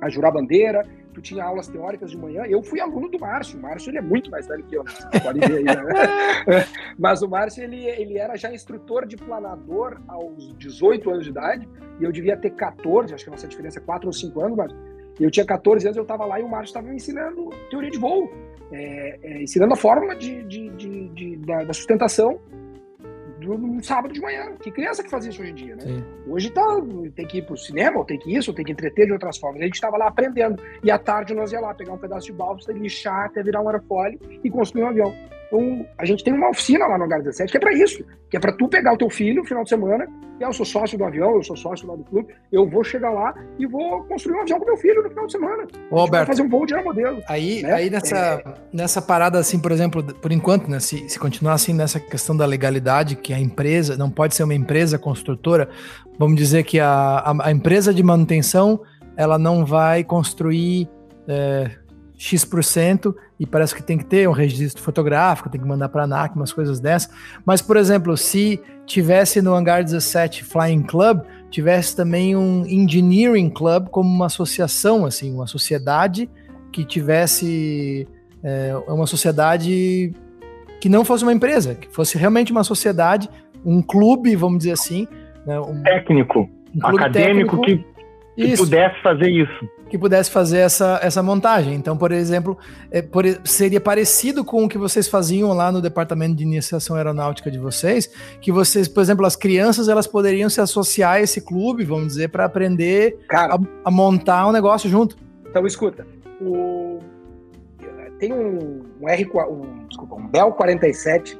[0.00, 2.44] a, jurar bandeira, tu tinha aulas teóricas de manhã.
[2.46, 4.84] Eu fui aluno do Márcio, o Márcio ele é muito mais velho que eu,
[5.22, 5.74] pode ver aí, né?
[6.96, 11.68] Mas o Márcio ele, ele era já instrutor de planador aos 18 anos de idade,
[11.98, 14.56] e eu devia ter 14, acho que a nossa diferença é 4 ou 5 anos,
[14.56, 14.72] mas
[15.24, 17.98] eu tinha 14 anos, eu estava lá e o Márcio estava me ensinando teoria de
[17.98, 18.30] voo
[18.72, 22.40] é, é, ensinando a fórmula de, de, de, de da, da, sustentação
[23.40, 24.52] do, no sábado de manhã.
[24.60, 25.82] Que criança que fazia isso hoje em dia, né?
[25.82, 26.04] Sim.
[26.28, 26.62] Hoje tá,
[27.14, 29.38] tem que ir pro cinema, ou tem que isso, ou tem que entreter de outras
[29.38, 29.60] formas.
[29.60, 30.62] A gente estava lá aprendendo.
[30.84, 33.68] E à tarde nós ia lá pegar um pedaço de balsa, lixar até virar um
[33.68, 35.14] aerofólio e construir um avião.
[35.50, 38.36] Então, a gente tem uma oficina lá no Hangar 17 que é para isso, que
[38.36, 40.06] é para tu pegar o teu filho no final de semana,
[40.38, 43.10] e eu sou sócio do avião, eu sou sócio lá do clube, eu vou chegar
[43.10, 45.66] lá e vou construir um avião com meu filho no final de semana.
[45.90, 47.20] Ô, Alberto, fazer um voo de aeromodelo.
[47.28, 47.72] Aí, né?
[47.72, 48.44] aí nessa, é...
[48.72, 52.46] nessa parada, assim, por exemplo, por enquanto, né, se, se continuar assim nessa questão da
[52.46, 55.68] legalidade, que a empresa não pode ser uma empresa construtora,
[56.16, 58.80] vamos dizer que a, a, a empresa de manutenção
[59.16, 60.88] ela não vai construir
[61.28, 61.70] é,
[62.20, 66.04] X% e parece que tem que ter um registro fotográfico, tem que mandar para a
[66.04, 67.10] ANAC, umas coisas dessas.
[67.46, 73.88] Mas, por exemplo, se tivesse no Hangar 17 Flying Club, tivesse também um Engineering Club
[73.88, 76.28] como uma associação, assim, uma sociedade
[76.70, 78.06] que tivesse
[78.44, 80.12] é, uma sociedade
[80.78, 83.30] que não fosse uma empresa, que fosse realmente uma sociedade,
[83.64, 85.08] um clube, vamos dizer assim.
[85.46, 87.89] Né, um, técnico, um acadêmico técnico, que,
[88.46, 91.74] que pudesse fazer isso que pudesse fazer essa, essa montagem.
[91.74, 92.56] Então, por exemplo,
[92.92, 97.50] é, por, seria parecido com o que vocês faziam lá no departamento de iniciação aeronáutica
[97.50, 98.06] de vocês,
[98.40, 102.28] que vocês, por exemplo, as crianças elas poderiam se associar a esse clube, vamos dizer,
[102.28, 105.16] para aprender Cara, a, a, montar um negócio junto.
[105.50, 106.06] Então, escuta,
[106.40, 107.00] o,
[108.20, 111.36] tem um, um R, um, desculpa, um Bell 47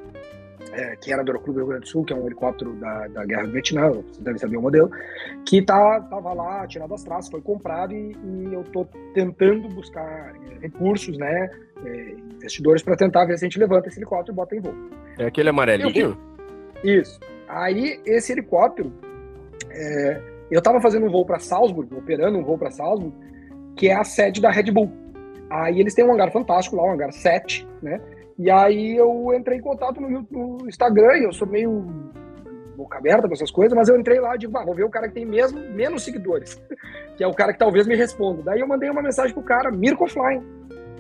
[0.73, 3.09] é, que era do Aeroclube do Rio Grande do Sul, que é um helicóptero da,
[3.09, 4.91] da Guerra do Vietnã, você deve saber o modelo,
[5.45, 10.35] que tá, tava lá tirado as traças, foi comprado e, e eu estou tentando buscar
[10.35, 11.51] é, recursos, né,
[11.85, 14.75] é, investidores para tentar ver se a gente levanta esse helicóptero e bota em voo.
[15.19, 16.17] É aquele amarelinho?
[16.83, 17.19] Eu, isso.
[17.49, 18.93] Aí, esse helicóptero,
[19.71, 23.15] é, eu estava fazendo um voo para Salzburg, operando um voo para Salzburg,
[23.77, 24.91] que é a sede da Red Bull.
[25.51, 28.01] Aí eles têm um hangar fantástico lá, um hangar 7, né?
[28.39, 31.87] E aí eu entrei em contato no, no Instagram, eu sou meio
[32.77, 34.91] boca aberta com essas coisas, mas eu entrei lá e digo, ah, vou ver o
[34.91, 36.61] cara que tem mesmo menos seguidores,
[37.17, 38.43] que é o cara que talvez me responda.
[38.43, 40.43] Daí eu mandei uma mensagem pro cara, Mirko Flying.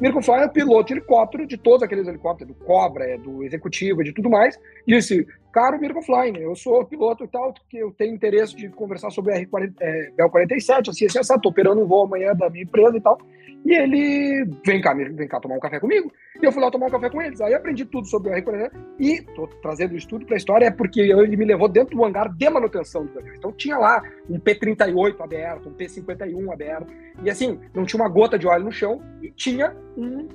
[0.01, 4.01] Mirko Flying é piloto de helicóptero, de todos aqueles helicópteros, do Cobra, é do Executivo,
[4.01, 4.59] é de tudo mais.
[4.87, 8.68] E disse, caro Mirko Flying, eu sou piloto e tal, que eu tenho interesse de
[8.68, 12.34] conversar sobre o R40, é, Bell 47, assim, assim, assim, tô operando um voo amanhã
[12.34, 13.18] da minha empresa e tal.
[13.64, 16.11] E ele, vem cá, vem cá tomar um café comigo.
[16.40, 17.40] E eu fui lá tomar um café com eles.
[17.40, 20.70] Aí aprendi tudo sobre o R40 e tô trazendo o estudo para a história, é
[20.70, 23.34] porque ele me levou dentro do hangar de manutenção do avião.
[23.34, 26.90] Então tinha lá um P-38 aberto, um P-51 aberto.
[27.22, 30.26] E assim, não tinha uma gota de óleo no chão e tinha um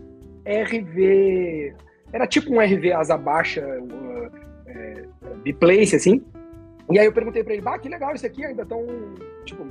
[0.46, 1.74] RV.
[2.14, 3.66] Era tipo um RV asa baixa,
[4.76, 5.06] é,
[5.44, 6.24] biplace, assim.
[6.92, 8.86] E aí eu perguntei para ele, bah, que legal isso aqui, ainda tão,
[9.44, 9.66] tipo,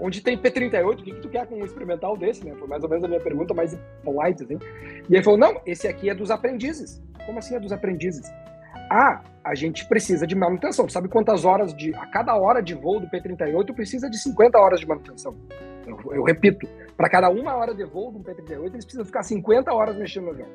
[0.00, 2.54] onde tem P38, o que, que tu quer com um experimental desse, né?
[2.58, 4.58] Foi mais ou menos a minha pergunta, mais polite, assim.
[5.08, 7.02] E ele falou, não, esse aqui é dos aprendizes.
[7.24, 8.26] Como assim é dos aprendizes?
[8.90, 10.88] Ah, a gente precisa de manutenção.
[10.88, 11.94] Sabe quantas horas de.
[11.94, 15.34] A cada hora de voo do P38 precisa de 50 horas de manutenção.
[15.86, 19.72] Eu, eu repito, para cada uma hora de voo do P38, eles precisam ficar 50
[19.72, 20.48] horas mexendo no avião.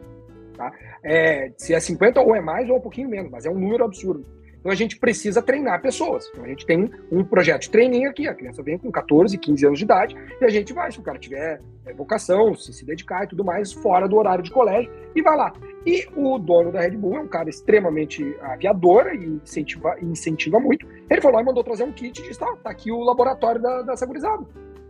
[0.56, 0.72] Tá?
[1.04, 3.58] É, se é 50 ou é mais ou é um pouquinho menos, mas é um
[3.58, 4.26] número absurdo.
[4.64, 6.30] Então a gente precisa treinar pessoas.
[6.32, 9.66] Então a gente tem um projeto de treininho aqui, a criança vem com 14, 15
[9.66, 12.86] anos de idade e a gente vai, se o cara tiver é, vocação, se se
[12.86, 15.52] dedicar e tudo mais, fora do horário de colégio, e vai lá.
[15.86, 20.88] E o dono da Red Bull é um cara extremamente aviador e incentiva, incentiva muito.
[21.10, 23.82] Ele falou e mandou trazer um kit e disse: tá, tá aqui o laboratório da,
[23.82, 24.46] da Segurizada.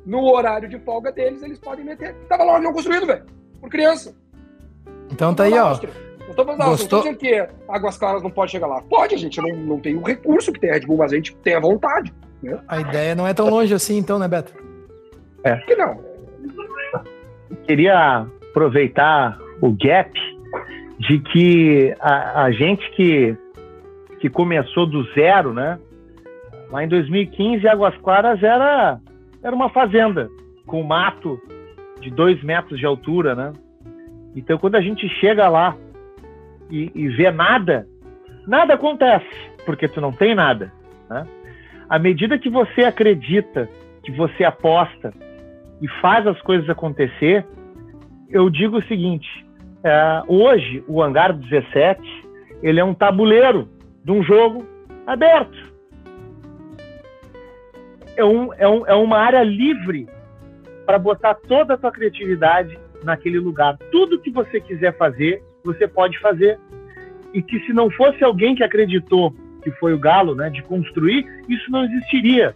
[0.05, 2.13] No horário de folga deles, eles podem meter.
[2.29, 3.25] Tava lá um avião construído, velho,
[3.59, 4.15] por criança.
[5.13, 5.77] Então tá aí, ó.
[6.27, 7.03] Não tô, falando, Gostou?
[7.03, 8.81] não tô dizendo que Águas Claras não pode chegar lá.
[8.81, 11.15] Pode, a gente não, não tem o recurso que tem a Red Bull, mas a
[11.15, 12.11] gente tem a vontade.
[12.41, 12.59] Né?
[12.67, 14.53] A ideia não é tão longe assim, então, né, Beto?
[15.43, 15.57] É.
[15.57, 15.99] Que não.
[17.67, 20.11] Queria aproveitar o gap
[20.99, 23.37] de que a, a gente que,
[24.19, 25.77] que começou do zero, né?
[26.71, 28.99] Lá em 2015, Águas Claras era,
[29.43, 30.29] era uma fazenda
[30.65, 31.39] com mato
[32.01, 33.53] de dois metros de altura, né?
[34.35, 35.75] Então, quando a gente chega lá
[36.69, 37.87] e, e vê nada,
[38.47, 39.27] nada acontece,
[39.65, 40.71] porque tu não tem nada.
[41.09, 41.27] Né?
[41.89, 43.69] À medida que você acredita,
[44.03, 45.13] que você aposta
[45.81, 47.45] e faz as coisas acontecer,
[48.29, 49.45] eu digo o seguinte:
[49.83, 52.01] é, hoje o hangar 17
[52.63, 53.69] ele é um tabuleiro
[54.03, 54.65] de um jogo
[55.05, 55.73] aberto.
[58.15, 60.07] É, um, é, um, é uma área livre
[60.85, 63.77] para botar toda a tua criatividade naquele lugar.
[63.91, 66.59] Tudo que você quiser fazer, você pode fazer.
[67.33, 69.33] E que se não fosse alguém que acreditou
[69.63, 72.53] que foi o Galo, né, de construir, isso não existiria.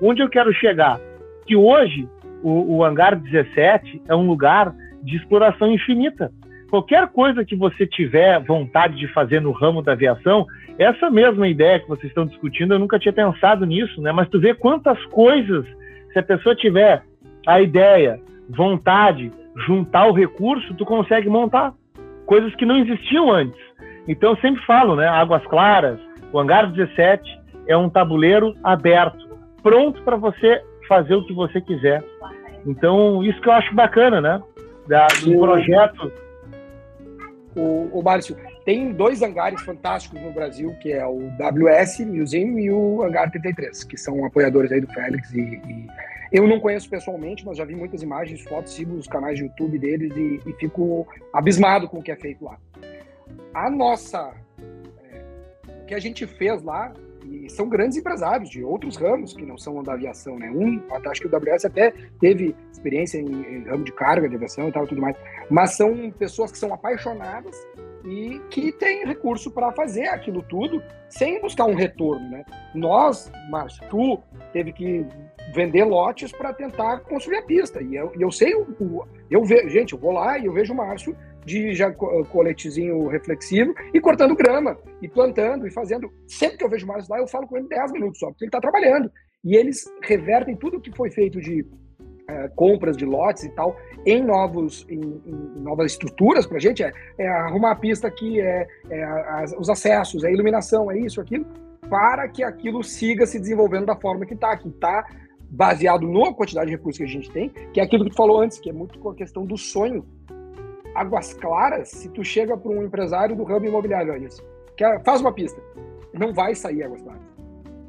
[0.00, 1.00] Onde eu quero chegar?
[1.44, 2.08] Que hoje
[2.42, 4.72] o, o Hangar 17 é um lugar
[5.02, 6.30] de exploração infinita.
[6.70, 10.46] Qualquer coisa que você tiver vontade de fazer no ramo da aviação,
[10.78, 14.12] essa mesma ideia que vocês estão discutindo, eu nunca tinha pensado nisso, né?
[14.12, 15.64] Mas tu vê quantas coisas,
[16.12, 17.02] se a pessoa tiver
[17.46, 19.32] a ideia, vontade,
[19.66, 21.72] juntar o recurso, tu consegue montar
[22.26, 23.60] coisas que não existiam antes.
[24.06, 25.06] Então eu sempre falo, né?
[25.06, 25.98] Águas Claras,
[26.32, 29.28] o Hangar 17 é um tabuleiro aberto,
[29.62, 32.04] pronto para você fazer o que você quiser.
[32.66, 34.42] Então, isso que eu acho bacana, né?
[34.88, 36.12] Da, do projeto.
[37.56, 42.70] O, o Márcio, tem dois hangares fantásticos no Brasil, que é o WS Museum e
[42.70, 45.86] o Hangar 33, que são apoiadores aí do Félix e, e
[46.32, 49.78] eu não conheço pessoalmente, mas já vi muitas imagens, fotos, sigo os canais de YouTube
[49.78, 52.58] deles e, e fico abismado com o que é feito lá.
[53.54, 54.34] A nossa.
[55.10, 56.92] É, o que a gente fez lá,
[57.28, 60.50] e são grandes empresários de outros ramos que não são da aviação, né?
[60.50, 64.68] Um, acho que o WS até teve experiência em, em ramo de carga de aviação
[64.68, 65.16] e tal tudo mais,
[65.50, 67.56] mas são pessoas que são apaixonadas
[68.04, 72.44] e que têm recurso para fazer aquilo tudo sem buscar um retorno, né?
[72.74, 74.20] Nós, Márcio, tu
[74.52, 75.04] teve que
[75.54, 77.82] vender lotes para tentar construir a pista.
[77.82, 80.76] E eu, eu sei, o, eu vejo, gente, eu vou lá e eu vejo o
[80.76, 86.12] Márcio de já coletezinho reflexivo e cortando grama e plantando e fazendo.
[86.26, 88.44] Sempre que eu vejo o Márcio lá, eu falo com ele 10 minutos só, porque
[88.44, 89.10] ele está trabalhando.
[89.44, 94.22] E eles revertem tudo que foi feito de uh, compras de lotes e tal em
[94.22, 98.66] novos em, em novas estruturas para a gente é, é, arrumar a pista aqui é,
[98.90, 101.46] é as, os acessos é iluminação é isso aquilo
[101.88, 105.06] para que aquilo siga se desenvolvendo da forma que está que está
[105.50, 108.40] baseado na quantidade de recursos que a gente tem, que é aquilo que tu falou
[108.40, 110.04] antes, que é muito com a questão do sonho.
[110.94, 114.42] Águas Claras, se tu chega para um empresário do ramo imobiliário, olha isso,
[114.76, 115.60] quer, faz uma pista,
[116.12, 117.22] não vai sair Águas Claras.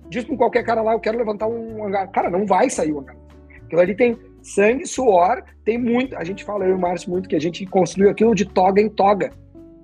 [0.09, 2.09] Diz para qualquer cara lá, eu quero levantar um hangar.
[2.11, 3.15] Cara, não vai sair o hangar.
[3.65, 6.15] Aquilo ali tem sangue, suor, tem muito.
[6.15, 8.81] A gente fala, eu e o Márcio, muito que a gente construiu aquilo de toga
[8.81, 9.31] em toga.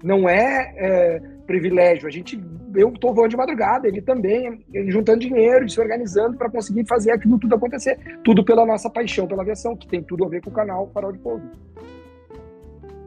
[0.01, 2.07] Não é, é privilégio.
[2.07, 2.41] A gente,
[2.75, 7.11] eu estou voando de madrugada, ele também, ele juntando dinheiro, se organizando para conseguir fazer
[7.11, 7.97] aquilo tudo acontecer.
[8.23, 11.11] Tudo pela nossa paixão pela aviação, que tem tudo a ver com o canal Farol
[11.11, 11.43] de Pouso.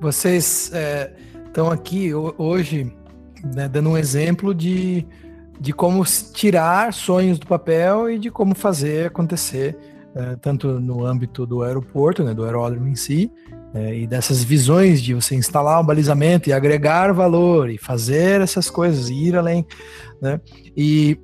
[0.00, 0.72] Vocês
[1.46, 2.92] estão é, aqui hoje
[3.54, 5.06] né, dando um exemplo de
[5.58, 9.76] de como tirar sonhos do papel e de como fazer acontecer,
[10.14, 13.30] é, tanto no âmbito do aeroporto, né, do aeródromo em si,
[13.76, 18.70] é, e dessas visões de você instalar um balizamento e agregar valor e fazer essas
[18.70, 19.66] coisas, e ir além,
[20.20, 20.40] né?
[20.74, 21.18] E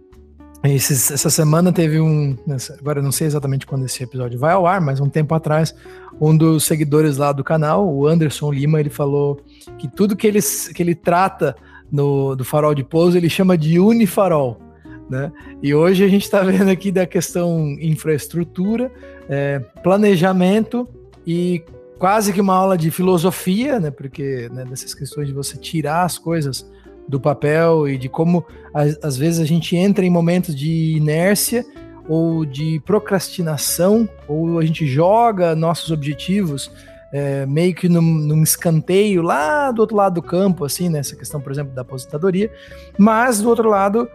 [0.62, 2.36] esses, essa semana teve um.
[2.78, 5.74] Agora eu não sei exatamente quando esse episódio vai ao ar, mas um tempo atrás,
[6.20, 9.40] um dos seguidores lá do canal, o Anderson Lima, ele falou
[9.78, 10.40] que tudo que ele,
[10.74, 11.56] que ele trata
[11.90, 14.60] no, do farol de pouso ele chama de unifarol.
[15.08, 15.32] Né?
[15.62, 18.92] E hoje a gente está vendo aqui da questão infraestrutura,
[19.26, 20.86] é, planejamento
[21.26, 21.64] e
[22.02, 23.88] quase que uma aula de filosofia, né?
[23.88, 26.68] Porque né, dessas questões de você tirar as coisas
[27.06, 28.44] do papel e de como
[28.74, 31.64] às vezes a gente entra em momentos de inércia
[32.08, 36.72] ou de procrastinação, ou a gente joga nossos objetivos
[37.12, 41.40] é, meio que num, num, escanteio lá do outro lado do campo, assim, nessa questão,
[41.40, 42.50] por exemplo, da aposentadoria,
[42.98, 44.08] mas do outro lado,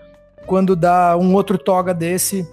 [0.45, 2.45] quando dá um outro toga desse,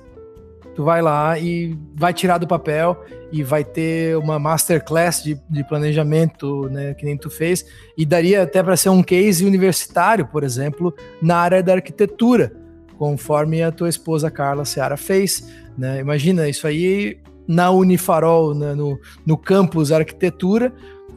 [0.75, 3.03] tu vai lá e vai tirar do papel
[3.33, 7.65] e vai ter uma masterclass de, de planejamento, né, que nem tu fez,
[7.97, 12.53] e daria até para ser um case universitário, por exemplo, na área da arquitetura,
[12.97, 15.99] conforme a tua esposa Carla Seara fez, né?
[15.99, 20.73] Imagina isso aí na Unifarol, né, no, no campus arquitetura,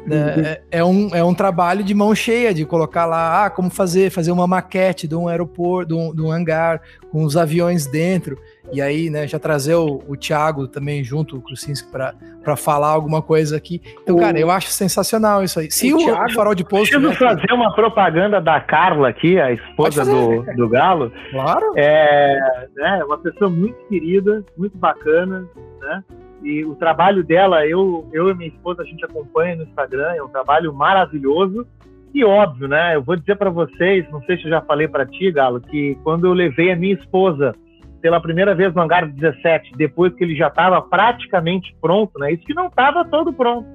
[0.05, 0.43] né, uhum.
[0.43, 4.09] é, é, um, é um trabalho de mão cheia, de colocar lá, ah, como fazer,
[4.09, 6.81] fazer uma maquete de um aeroporto, de um, de um hangar,
[7.11, 8.37] com os aviões dentro,
[8.71, 13.21] e aí, né, já trazer o, o Thiago também junto, o Krusinski, para falar alguma
[13.21, 13.81] coisa aqui.
[14.01, 14.19] Então, o...
[14.19, 15.71] cara, eu acho sensacional isso aí.
[15.71, 16.99] Se o, o, o farol de posto.
[16.99, 21.11] Preciso né, fazer uma propaganda da Carla aqui, a esposa do, do Galo.
[21.31, 21.73] Claro.
[21.75, 25.47] É né, uma pessoa muito querida, muito bacana,
[25.79, 26.03] né?
[26.43, 30.21] E o trabalho dela, eu, eu e minha esposa, a gente acompanha no Instagram, é
[30.21, 31.65] um trabalho maravilhoso.
[32.13, 32.95] E óbvio, né?
[32.95, 35.97] Eu vou dizer para vocês, não sei se eu já falei para ti, Galo, que
[36.03, 37.53] quando eu levei a minha esposa
[38.07, 42.31] pela primeira vez no hangar 17, depois que ele já estava praticamente pronto, né?
[42.31, 43.67] Isso que não estava todo pronto.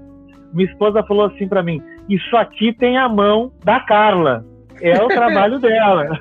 [0.54, 4.42] Minha esposa falou assim para mim: Isso aqui tem a mão da Carla.
[4.80, 6.18] É o trabalho dela.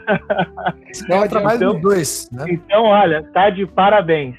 [1.09, 2.29] É o trabalho então, dos dois.
[2.33, 2.45] Né?
[2.49, 4.35] Então, olha, tá de parabéns.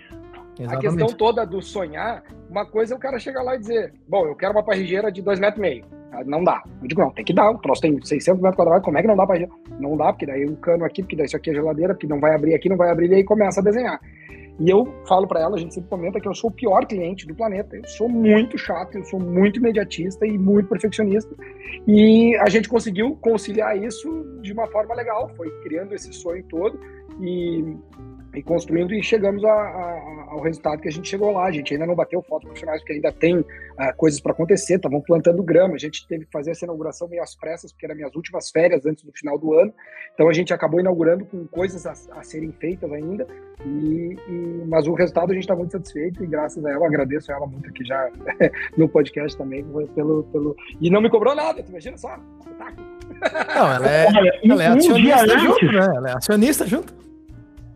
[0.60, 0.86] Exatamente.
[0.86, 2.22] A questão toda do sonhar,
[2.52, 5.22] uma coisa é o cara chegar lá e dizer: Bom, eu quero uma parrigeira de
[5.22, 5.84] 2,5 metros e meio.
[6.26, 6.62] Não dá.
[6.82, 7.50] Eu digo, não, tem que dar.
[7.50, 9.38] O troço tem 600 metros quadrados, como é que não dá pra
[9.80, 12.20] Não dá, porque daí o cano aqui, porque daí isso aqui é geladeira, porque não
[12.20, 13.98] vai abrir aqui, não vai abrir, e aí começa a desenhar.
[14.60, 17.26] E eu falo para ela, a gente sempre comenta que eu sou o pior cliente
[17.26, 17.74] do planeta.
[17.74, 21.34] Eu sou muito chato, eu sou muito imediatista e muito perfeccionista.
[21.88, 25.30] E a gente conseguiu conciliar isso de uma forma legal.
[25.34, 26.78] Foi criando esse sonho todo.
[27.22, 27.74] E
[28.34, 31.46] e construindo e chegamos a, a, ao resultado que a gente chegou lá.
[31.46, 33.46] A gente ainda não bateu fotos profissionais porque ainda tem uh,
[33.96, 35.74] coisas para acontecer, estavam plantando grama.
[35.74, 38.86] A gente teve que fazer essa inauguração meio às pressas, porque eram minhas últimas férias
[38.86, 39.72] antes do final do ano.
[40.14, 43.26] Então a gente acabou inaugurando com coisas a, a serem feitas ainda.
[43.66, 47.30] E, e, mas o resultado a gente está muito satisfeito e graças a ela, agradeço
[47.30, 48.10] ela muito aqui já
[48.76, 49.62] no podcast também.
[49.94, 50.56] Pelo, pelo...
[50.80, 52.16] E não me cobrou nada, tu imagina só?
[53.54, 54.06] Não, ela é,
[54.42, 55.92] ela é acionista junto, né?
[55.96, 57.11] Ela é acionista junto.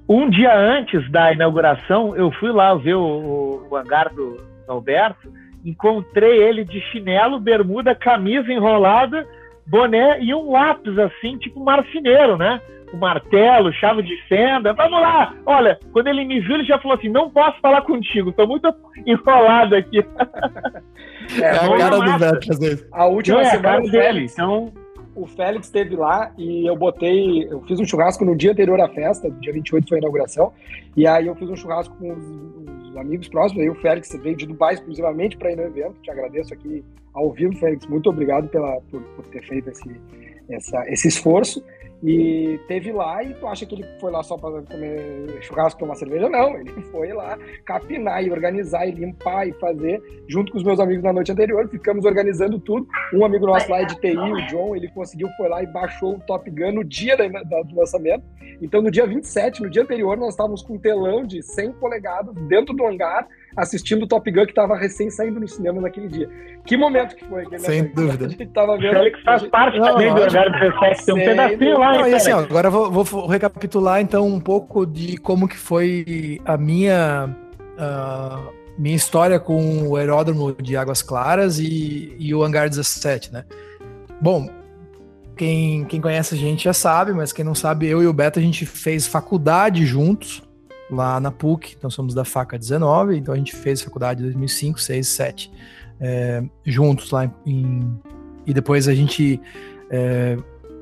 [0.09, 5.33] Um dia antes da inauguração, eu fui lá ver o, o hangar do Alberto,
[5.65, 9.27] encontrei ele de chinelo, bermuda, camisa enrolada,
[9.67, 12.61] boné e um lápis assim, tipo marceneiro, né?
[12.93, 14.73] O martelo, chave de fenda.
[14.73, 15.35] Vamos lá!
[15.45, 18.73] Olha, quando ele me viu, ele já falou assim: não posso falar contigo, tô muito
[19.05, 19.99] enrolado aqui.
[21.37, 22.89] É, é a cara do Beto, às vezes.
[22.93, 24.73] A última não, semana é a dele, então
[25.17, 28.89] o Félix esteve lá e eu botei, eu fiz um churrasco no dia anterior à
[28.89, 30.53] festa, dia 28 foi a inauguração,
[30.95, 34.37] e aí eu fiz um churrasco com os, os amigos próximos, aí o Félix veio
[34.37, 38.49] de Dubai exclusivamente para ir no evento, te agradeço aqui ao vivo, Félix, muito obrigado
[38.49, 40.01] pela, por, por ter feito esse,
[40.51, 41.65] essa, esse esforço,
[42.03, 45.95] e teve lá, e tu acha que ele foi lá só para comer churrasco, tomar
[45.95, 46.29] cerveja?
[46.29, 50.79] Não, ele foi lá capinar e organizar e limpar e fazer, junto com os meus
[50.79, 51.69] amigos na noite anterior.
[51.69, 52.87] Ficamos organizando tudo.
[53.15, 56.21] Um amigo nosso lá de TI, o John, ele conseguiu, foi lá e baixou o
[56.21, 58.25] Top Gun no dia do lançamento.
[58.61, 62.35] Então, no dia 27, no dia anterior, nós estávamos com um telão de 100 polegadas
[62.47, 63.27] dentro do hangar,
[63.57, 66.29] assistindo o Top Gun que estava recém saindo no cinema naquele dia.
[66.65, 67.43] Que momento que foi?
[67.43, 68.27] Aquele Sem dúvida.
[68.27, 68.93] A gente tava vendo.
[68.93, 71.99] Félix faz parte não, também do Hangar 17, tem um pedacinho lá.
[71.99, 76.41] Não, e assim, ó, agora vou, vou, recapitular então um pouco de como que foi
[76.45, 77.35] a minha...
[77.79, 83.47] Uh, minha história com o aeródromo de Águas Claras e, e o Hangar 17, né?
[84.21, 84.51] Bom,
[85.35, 88.39] quem, quem conhece a gente já sabe, mas quem não sabe, eu e o Beto,
[88.39, 90.46] a gente fez faculdade juntos
[90.91, 94.81] lá na PUC, então somos da FACA 19, então a gente fez faculdade em 2005,
[94.81, 95.53] 6, 7,
[96.01, 97.93] é, juntos lá em,
[98.47, 99.41] e depois a gente
[99.91, 100.37] é,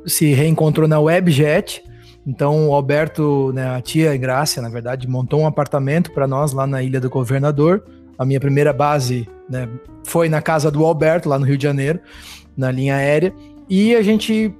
[0.06, 1.82] se reencontrou na Webjet,
[2.26, 6.66] Então, o Alberto, né, a tia Grácia, na verdade, montou um apartamento para nós lá
[6.66, 7.84] na Ilha do Governador.
[8.18, 9.68] A minha primeira base né,
[10.04, 12.00] foi na casa do Alberto, lá no Rio de Janeiro,
[12.56, 13.34] na linha aérea.
[13.68, 14.54] E a gente,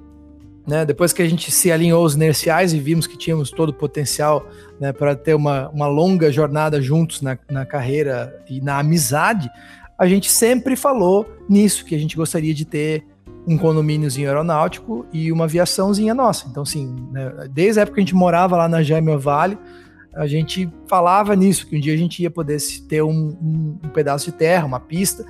[0.67, 3.73] né, depois que a gente se alinhou os inerciais e vimos que tínhamos todo o
[3.73, 4.47] potencial
[4.79, 9.49] né, para ter uma, uma longa jornada juntos na, na carreira e na amizade,
[9.97, 13.05] a gente sempre falou nisso, que a gente gostaria de ter
[13.47, 16.47] um condomíniozinho aeronáutico e uma aviaçãozinha nossa.
[16.49, 19.57] Então, assim, né, desde a época que a gente morava lá na Jaime Vale,
[20.15, 22.57] a gente falava nisso, que um dia a gente ia poder
[22.87, 25.25] ter um, um, um pedaço de terra, uma pista,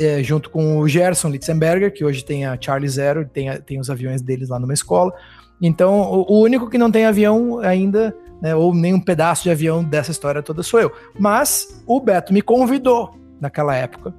[0.00, 3.78] é, junto com o Gerson Litzenberger, que hoje tem a Charlie Zero, tem, a, tem
[3.78, 5.12] os aviões deles lá numa escola.
[5.60, 9.50] Então, o, o único que não tem avião ainda, né, ou nem um pedaço de
[9.50, 10.90] avião dessa história toda sou eu.
[11.18, 14.14] Mas o Beto me convidou naquela época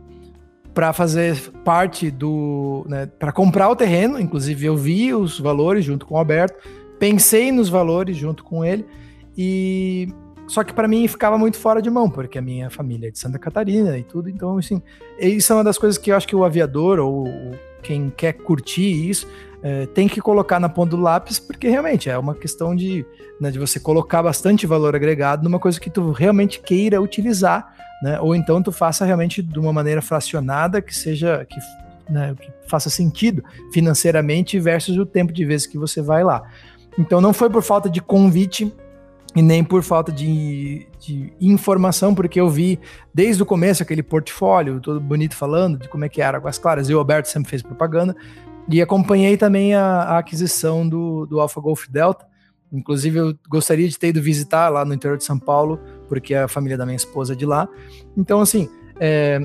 [0.72, 2.86] para fazer parte do.
[2.88, 6.58] Né, para comprar o terreno, inclusive eu vi os valores junto com o Alberto,
[7.00, 8.86] pensei nos valores junto com ele,
[9.36, 10.08] e.
[10.52, 13.18] Só que para mim ficava muito fora de mão, porque a minha família é de
[13.18, 14.82] Santa Catarina e tudo, então, assim,
[15.18, 17.26] isso é uma das coisas que eu acho que o aviador ou
[17.82, 19.28] quem quer curtir isso
[19.64, 23.06] é, tem que colocar na ponta do lápis, porque realmente é uma questão de,
[23.40, 28.20] né, de você colocar bastante valor agregado numa coisa que tu realmente queira utilizar né?
[28.20, 31.60] Ou então tu faça realmente de uma maneira fracionada que seja que,
[32.12, 36.44] né, que faça sentido financeiramente versus o tempo de vezes que você vai lá.
[36.98, 38.74] Então não foi por falta de convite
[39.36, 42.80] e nem por falta de, de, informação, porque eu vi
[43.14, 46.90] desde o começo aquele portfólio todo bonito falando de como é que era Águas Claras,
[46.90, 48.16] e o Alberto sempre fez propaganda,
[48.68, 52.26] e acompanhei também a, a aquisição do, do Alpha Golf Delta,
[52.72, 55.80] inclusive eu gostaria de ter ido visitar lá no interior de São Paulo
[56.12, 57.70] porque a família da minha esposa é de lá.
[58.18, 58.70] Então, assim,
[59.00, 59.40] é,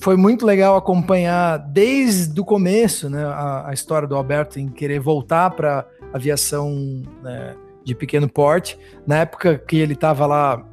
[0.00, 5.00] foi muito legal acompanhar desde o começo né, a, a história do Alberto em querer
[5.00, 8.78] voltar para aviação né, de pequeno porte.
[9.06, 10.64] Na época que ele estava lá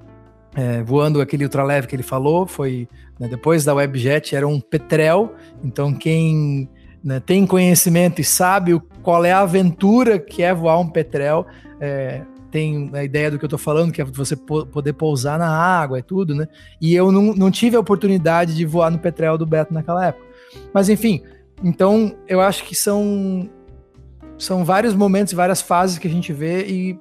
[0.56, 2.88] é, voando aquele ultraleve que ele falou, foi
[3.20, 5.34] né, depois da Webjet, era um Petrel.
[5.64, 6.70] Então, quem
[7.04, 11.46] né, tem conhecimento e sabe o, qual é a aventura que é voar um Petrel,
[11.80, 15.50] é, tem a ideia do que eu tô falando, que é você poder pousar na
[15.50, 16.48] água e tudo, né?
[16.82, 20.26] E eu não, não tive a oportunidade de voar no Petrel do Beto naquela época.
[20.74, 21.22] Mas enfim,
[21.64, 23.50] então eu acho que são
[24.38, 27.00] são vários momentos, várias fases que a gente vê e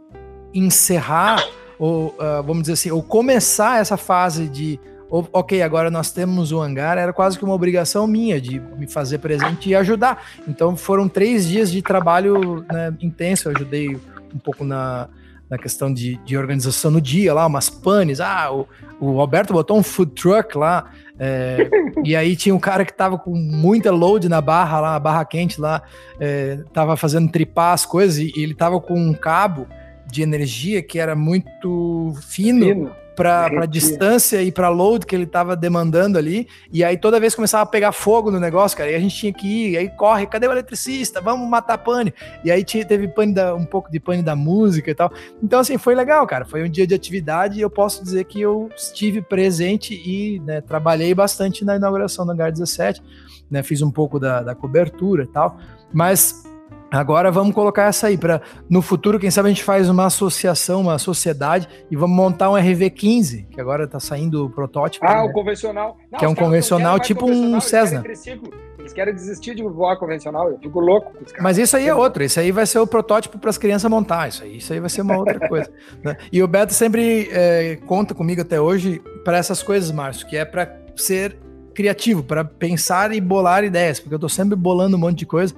[0.54, 1.44] encerrar
[1.78, 6.60] ou uh, vamos dizer assim, ou começar essa fase de ok, agora nós temos o
[6.60, 10.24] hangar, era quase que uma obrigação minha de me fazer presente e ajudar.
[10.48, 13.48] Então foram três dias de trabalho né, intenso.
[13.48, 13.94] Eu ajudei
[14.34, 15.08] um pouco na,
[15.48, 18.20] na questão de, de organização no dia lá, umas panes.
[18.20, 18.66] Ah, o,
[19.00, 20.90] o Alberto botou um food truck lá.
[21.18, 21.70] É,
[22.04, 25.60] e aí tinha um cara que tava com muita load na barra lá, barra quente
[25.60, 25.82] lá,
[26.20, 29.66] é, tava fazendo tripar as coisas e, e ele tava com um cabo
[30.06, 32.66] de energia que era muito fino.
[32.66, 36.46] fino para distância e para load que ele estava demandando ali.
[36.70, 39.32] E aí toda vez começava a pegar fogo no negócio, cara, e a gente tinha
[39.32, 41.20] que ir, aí corre, cadê o eletricista?
[41.20, 42.12] Vamos matar pane.
[42.44, 45.10] E aí tinha, teve pane da, um pouco de pane da música e tal.
[45.42, 46.44] Então, assim, foi legal, cara.
[46.44, 50.60] Foi um dia de atividade e eu posso dizer que eu estive presente e né,
[50.60, 53.02] trabalhei bastante na inauguração do Hangar 17,
[53.50, 53.62] né?
[53.62, 55.58] Fiz um pouco da, da cobertura e tal.
[55.92, 56.45] Mas
[56.90, 60.82] Agora vamos colocar essa aí para no futuro, quem sabe a gente faz uma associação,
[60.82, 65.04] uma sociedade e vamos montar um RV15, que agora está saindo o protótipo.
[65.04, 65.22] Ah, né?
[65.22, 65.96] o convencional.
[66.10, 68.02] Não, que é um convencional tipo um Cessna.
[68.04, 68.42] Eles querem,
[68.78, 71.42] eles querem desistir de voar convencional, eu fico louco com os caras.
[71.42, 74.28] Mas isso aí é outro, isso aí vai ser o protótipo para as crianças montar,
[74.28, 75.70] isso aí, isso aí vai ser uma outra coisa.
[76.04, 76.16] Né?
[76.30, 80.44] E o Beto sempre é, conta comigo até hoje para essas coisas, Márcio, que é
[80.44, 81.36] para ser
[81.74, 85.54] criativo, para pensar e bolar ideias, porque eu estou sempre bolando um monte de coisa.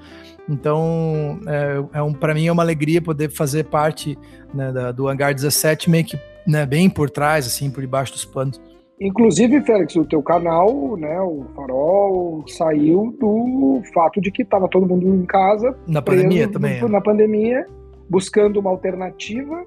[0.49, 4.18] Então, é, é um, para mim é uma alegria poder fazer parte
[4.55, 8.24] né, da, do Hangar 17, meio que né, bem por trás, assim, por debaixo dos
[8.24, 8.61] panos.
[9.01, 14.86] Inclusive, Félix, o teu canal, né, o Farol, saiu do fato de que estava todo
[14.86, 15.76] mundo em casa.
[15.86, 16.78] Na pandemia também.
[16.78, 16.88] É.
[16.88, 17.66] Na pandemia,
[18.09, 19.64] buscando uma alternativa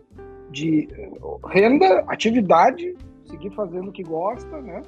[0.52, 0.90] de
[1.48, 2.94] renda, atividade,
[3.26, 4.82] seguir fazendo o que gosta, né?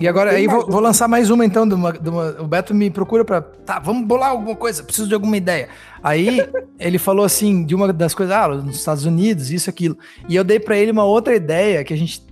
[0.00, 1.68] E agora, aí vou, vou, lançar mais uma então.
[1.68, 5.08] De uma, de uma, o Beto me procura para Tá, vamos bolar alguma coisa, preciso
[5.08, 5.68] de alguma ideia.
[6.02, 6.40] Aí
[6.78, 9.98] ele falou assim: de uma das coisas, ah, nos Estados Unidos, isso, aquilo.
[10.28, 12.26] E eu dei para ele uma outra ideia que a gente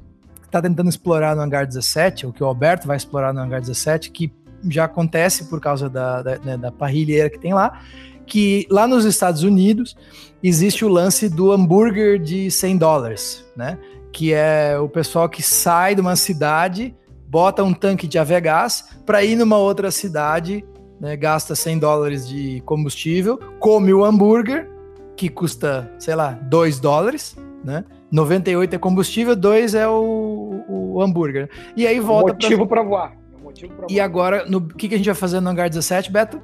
[0.50, 4.10] tá tentando explorar no Hangar 17, ou que o Alberto vai explorar no Hangar 17,
[4.10, 4.32] que
[4.68, 7.80] já acontece por causa da, da, né, da parrilheira que tem lá.
[8.26, 9.96] Que lá nos Estados Unidos
[10.42, 13.78] existe o lance do hambúrguer de 100 dólares, né?
[14.12, 16.94] Que é o pessoal que sai de uma cidade
[17.28, 20.64] bota um tanque de Avegás para ir numa outra cidade,
[21.00, 24.68] né, gasta 100 dólares de combustível, come o hambúrguer
[25.16, 27.84] que custa, sei lá, 2 dólares, né?
[28.10, 31.50] 98 é combustível, 2 é o, o hambúrguer.
[31.76, 32.32] E aí volta.
[32.32, 33.16] Motivo para voar.
[33.42, 33.90] Motivo pra voar.
[33.90, 36.40] E agora, o que, que a gente vai fazer no hangar 17, Beto?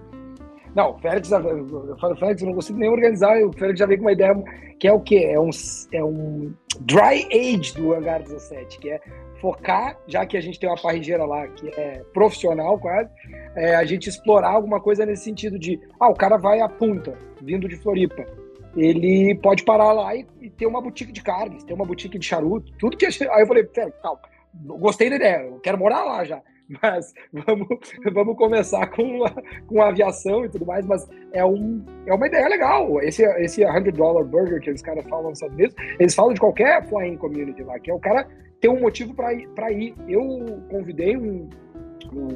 [0.74, 4.00] Não, o Félix, eu falo, Félix, eu não consigo nem organizar, o Félix já veio
[4.00, 4.34] com uma ideia
[4.80, 5.30] que é o quê?
[5.32, 5.50] É um,
[5.92, 9.00] é um dry age do Hangar 17, que é
[9.44, 13.10] focar, já que a gente tem uma parrigeira lá que é profissional quase,
[13.54, 17.12] é, a gente explorar alguma coisa nesse sentido de, ah, o cara vai à punta,
[17.42, 18.24] vindo de Floripa,
[18.74, 22.24] ele pode parar lá e, e ter uma boutique de carnes, ter uma boutique de
[22.24, 23.04] charuto, tudo que...
[23.04, 23.64] Aí eu falei,
[24.02, 24.20] calma,
[24.78, 26.40] gostei da ideia, eu quero morar lá já.
[26.82, 27.78] Mas vamos,
[28.10, 29.30] vamos começar com a,
[29.66, 30.86] com a aviação e tudo mais.
[30.86, 33.02] Mas é, um, é uma ideia legal.
[33.02, 36.82] Esse, esse 100 dollar burger que os caras falam Estados Unidos, eles falam de qualquer
[36.88, 38.26] flying community lá, que é o cara
[38.64, 39.94] ter um motivo para ir, ir.
[40.08, 41.50] Eu convidei um,
[42.14, 42.28] um,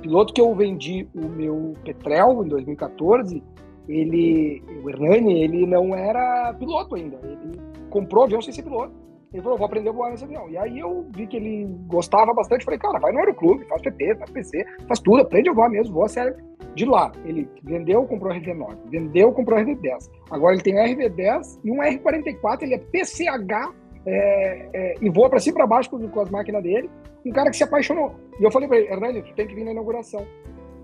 [0.00, 3.42] piloto que eu vendi o meu Petrel em 2014.
[3.88, 7.18] Ele, o Hernani, ele não era piloto ainda.
[7.24, 7.60] Ele
[7.90, 9.04] comprou avião sem ser piloto
[9.34, 10.48] ele falou, vou aprender a voar nesse avião.
[10.48, 12.64] E aí eu vi que ele gostava bastante.
[12.64, 15.92] Falei, cara, vai no aeroclube, faz PT, faz PC, faz tudo, aprende a voar mesmo,
[15.92, 16.36] voa sério.
[16.76, 20.08] De lá, ele vendeu, comprou RV9, vendeu, comprou RV10.
[20.30, 23.74] Agora ele tem RV10 e um R44, ele é PCH
[24.06, 26.90] é, é, e voa para cima e para baixo com, com, as máquinas dele.
[27.24, 28.14] Um cara que se apaixonou.
[28.38, 30.26] E eu falei para ele, Hernani, tu tem que vir na inauguração.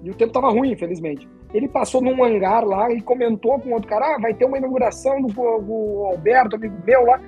[0.03, 1.29] E o tempo tava ruim, infelizmente.
[1.53, 5.21] Ele passou num hangar lá e comentou com outro cara: ah, vai ter uma inauguração
[5.21, 7.21] do, do Alberto, amigo meu lá.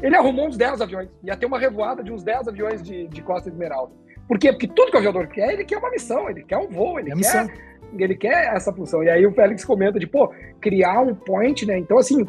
[0.00, 1.08] Ele arrumou uns 10 aviões.
[1.22, 3.92] Ia ter uma revoada de uns 10 aviões de, de Costa Esmeralda.
[4.26, 4.52] Por quê?
[4.52, 7.12] Porque tudo que o aviador quer, ele quer uma missão, ele quer um voo, ele
[7.12, 7.52] é quer.
[7.98, 9.02] Ele quer essa função.
[9.02, 11.76] E aí o Félix comenta de, pô, criar um point, né?
[11.76, 12.24] Então, assim,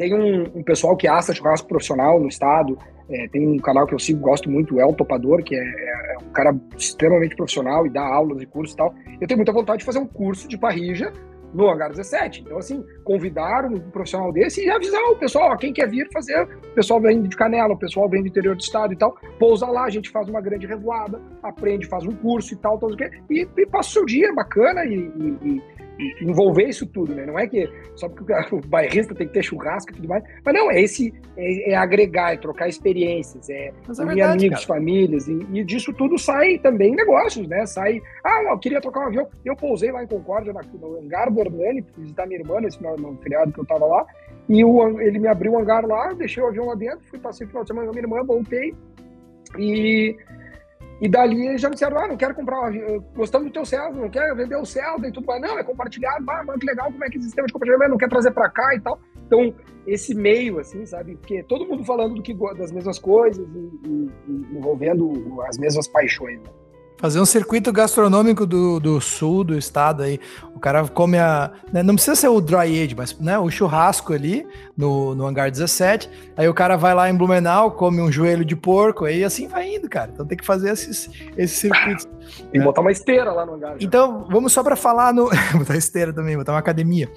[0.00, 2.78] tem um, um pessoal que assa churrasco profissional no estado.
[3.10, 6.16] É, tem um canal que eu sigo, gosto muito, o El Topador, que é, é,
[6.22, 8.94] um cara extremamente profissional e dá aulas e cursos e tal.
[9.20, 11.12] Eu tenho muita vontade de fazer um curso de parrija
[11.52, 12.40] no Hangar 17.
[12.40, 16.44] Então, assim, convidar um profissional desse e avisar o pessoal, ó, quem quer vir fazer,
[16.44, 19.66] o pessoal vem de Canela, o pessoal vem do interior do estado e tal, pousa
[19.66, 22.90] lá, a gente faz uma grande revoada, aprende, faz um curso e tal, tal
[23.28, 25.62] e, e passa o seu dia bacana e, e,
[26.20, 27.26] envolver isso tudo, né?
[27.26, 30.54] Não é que só porque o bairrista tem que ter churrasco e tudo mais, mas
[30.54, 34.78] não, é esse é, é agregar, é trocar experiências, é, é unir verdade, amigos, cara.
[34.78, 37.66] famílias, e, e, disso tudo sai também negócios, né?
[37.66, 41.30] Sai, ah, eu queria trocar um avião, eu pousei lá em Concórdia, na, no hangar
[41.30, 44.06] do Hernani, visitar minha irmã nesse no, no feriado que eu tava lá,
[44.48, 47.46] e o, ele me abriu o hangar lá, deixei o avião lá dentro, fui passei
[47.46, 48.74] o final de semana com a minha irmã, voltei,
[49.58, 50.16] e
[51.00, 52.70] e dali eles já me disseram, ah, não quero comprar,
[53.14, 55.40] gostamos do teu Celta, não quero vender o Celta e tudo mais.
[55.40, 58.08] Não, é compartilhado, ah, que legal, como é que esse sistema de compartilhamento não quer
[58.08, 59.00] trazer para cá e tal.
[59.26, 59.54] Então,
[59.86, 61.16] esse meio, assim, sabe?
[61.16, 65.88] Porque todo mundo falando do que, das mesmas coisas e, e, e envolvendo as mesmas
[65.88, 66.40] paixões.
[66.40, 66.50] Né?
[67.00, 70.20] Fazer um circuito gastronômico do, do sul do estado aí.
[70.54, 71.50] O cara come a.
[71.72, 74.46] Né, não precisa ser o dry age, mas né, o churrasco ali
[74.76, 76.10] no, no hangar 17.
[76.36, 79.76] Aí o cara vai lá em Blumenau, come um joelho de porco, aí assim vai
[79.76, 80.10] indo, cara.
[80.12, 82.06] Então tem que fazer esses, esses circuitos.
[82.52, 82.64] e né?
[82.64, 83.76] botar uma esteira lá no hangar.
[83.80, 85.30] Então, vamos só para falar no.
[85.56, 87.10] botar esteira também, botar uma academia.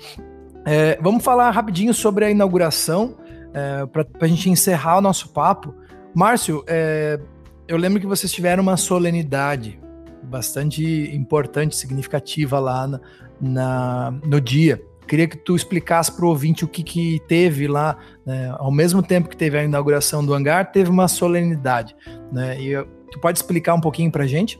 [0.65, 3.17] É, vamos falar rapidinho sobre a inauguração,
[3.53, 5.75] é, para a gente encerrar o nosso papo.
[6.15, 7.19] Márcio, é,
[7.67, 9.79] eu lembro que vocês tiveram uma solenidade
[10.23, 10.83] bastante
[11.15, 12.99] importante, significativa lá na,
[13.41, 14.81] na no dia.
[15.07, 18.53] Queria que tu explicasse para o ouvinte o que, que teve lá, né?
[18.57, 21.93] ao mesmo tempo que teve a inauguração do hangar, teve uma solenidade.
[22.31, 22.61] Né?
[22.61, 24.57] E tu pode explicar um pouquinho para gente?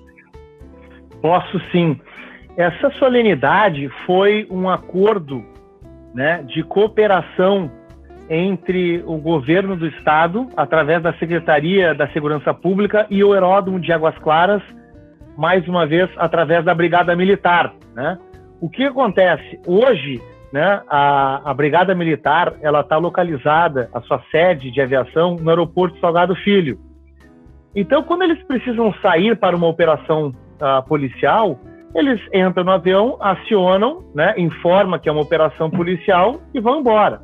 [1.22, 2.00] Posso sim.
[2.58, 5.44] Essa solenidade foi um acordo
[6.14, 7.72] né, de cooperação
[8.30, 13.92] entre o governo do estado, através da Secretaria da Segurança Pública, e o Heródromo de
[13.92, 14.62] Águas Claras,
[15.38, 17.74] mais uma vez através da Brigada Militar.
[17.96, 18.18] Né?
[18.62, 19.60] O que acontece?
[19.68, 20.22] Hoje,
[20.52, 26.00] né, a, a Brigada Militar ela está localizada, a sua sede de aviação, no aeroporto
[26.00, 26.80] Salgado Filho.
[27.76, 31.60] Então, quando eles precisam sair para uma operação uh, policial,
[31.96, 37.22] eles entram no avião, acionam, né, informa que é uma operação policial e vão embora.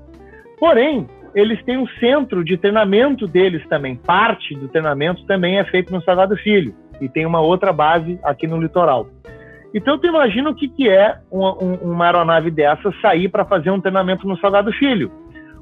[0.60, 3.96] Porém, eles têm um centro de treinamento deles também.
[3.96, 6.74] Parte do treinamento também é feito no Salgado Filho.
[7.00, 9.08] E tem uma outra base aqui no litoral.
[9.74, 13.80] Então, tu imagina o que, que é uma, uma aeronave dessa sair para fazer um
[13.80, 15.12] treinamento no Salgado Filho.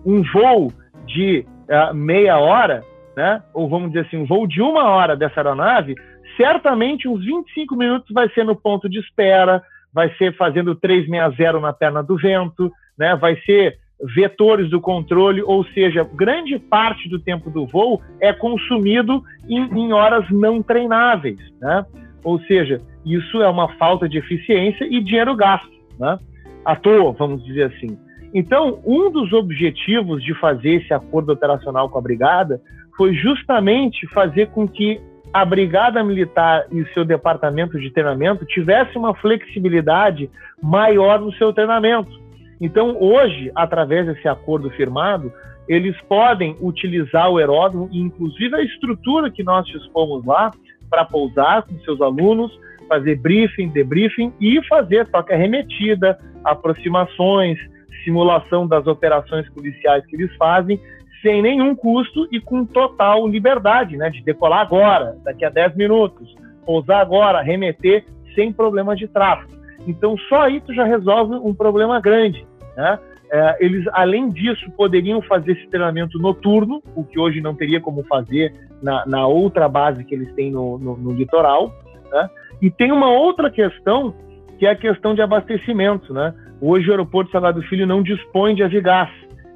[0.05, 0.71] Um voo
[1.05, 2.83] de uh, meia hora,
[3.15, 3.43] né?
[3.53, 5.95] ou vamos dizer assim, um voo de uma hora dessa aeronave,
[6.37, 9.61] certamente uns 25 minutos vai ser no ponto de espera,
[9.93, 13.15] vai ser fazendo 360 na perna do vento, né?
[13.15, 19.23] vai ser vetores do controle, ou seja, grande parte do tempo do voo é consumido
[19.47, 21.85] em, em horas não treináveis, né?
[22.23, 26.19] Ou seja, isso é uma falta de eficiência e dinheiro gasto, né?
[26.63, 27.97] À toa, vamos dizer assim.
[28.33, 32.61] Então, um dos objetivos de fazer esse acordo operacional com a brigada
[32.95, 34.99] foi justamente fazer com que
[35.33, 40.29] a brigada militar e o seu departamento de treinamento tivesse uma flexibilidade
[40.61, 42.26] maior no seu treinamento.
[42.59, 45.31] Então, hoje, através desse acordo firmado,
[45.67, 50.51] eles podem utilizar o aeródromo e, inclusive, a estrutura que nós dispomos lá
[50.89, 52.51] para pousar com seus alunos,
[52.87, 57.59] fazer briefing, debriefing e fazer troca remetida, aproximações,
[58.03, 60.79] simulação das operações policiais que eles fazem,
[61.21, 66.33] sem nenhum custo e com total liberdade, né, de decolar agora, daqui a 10 minutos,
[66.65, 69.56] pousar agora, remeter sem problema de tráfego.
[69.87, 72.99] Então, só aí tu já resolve um problema grande, né?
[73.29, 78.03] É, eles, além disso, poderiam fazer esse treinamento noturno, o que hoje não teria como
[78.03, 81.73] fazer na, na outra base que eles têm no, no, no litoral.
[82.09, 82.29] Né?
[82.61, 84.13] E tem uma outra questão,
[84.57, 86.13] que é a questão de abastecimento.
[86.13, 86.33] Né?
[86.61, 89.09] Hoje o aeroporto Salgado Filho não dispõe de avigás.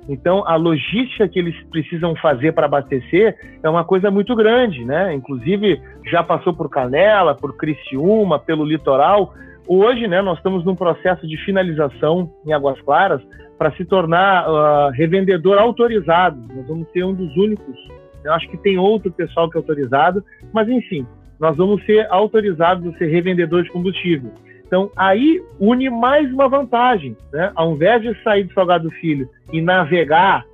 [0.10, 5.14] Então, a logística que eles precisam fazer para abastecer é uma coisa muito grande, né?
[5.14, 5.80] Inclusive,
[6.10, 9.32] já passou por Canela, por Criciúma, pelo litoral.
[9.68, 13.22] Hoje, né, nós estamos num processo de finalização em Águas Claras
[13.57, 16.39] para se tornar uh, revendedor autorizado.
[16.53, 17.78] Nós vamos ser um dos únicos.
[18.24, 21.05] Eu acho que tem outro pessoal que é autorizado, mas enfim,
[21.39, 24.32] nós vamos ser autorizados a ser revendedor de combustível.
[24.66, 27.16] Então, aí une mais uma vantagem.
[27.32, 27.51] Né?
[27.55, 30.45] Ao invés de sair de Salgado Filho e navegar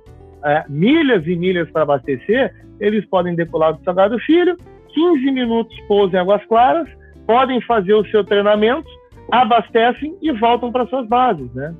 [0.44, 4.56] é, milhas e milhas para abastecer, eles podem decolar do Salgado Filho,
[4.88, 6.88] 15 minutos pousam em Águas Claras,
[7.26, 8.88] podem fazer o seu treinamento,
[9.30, 11.52] abastecem e voltam para suas bases.
[11.54, 11.74] Né?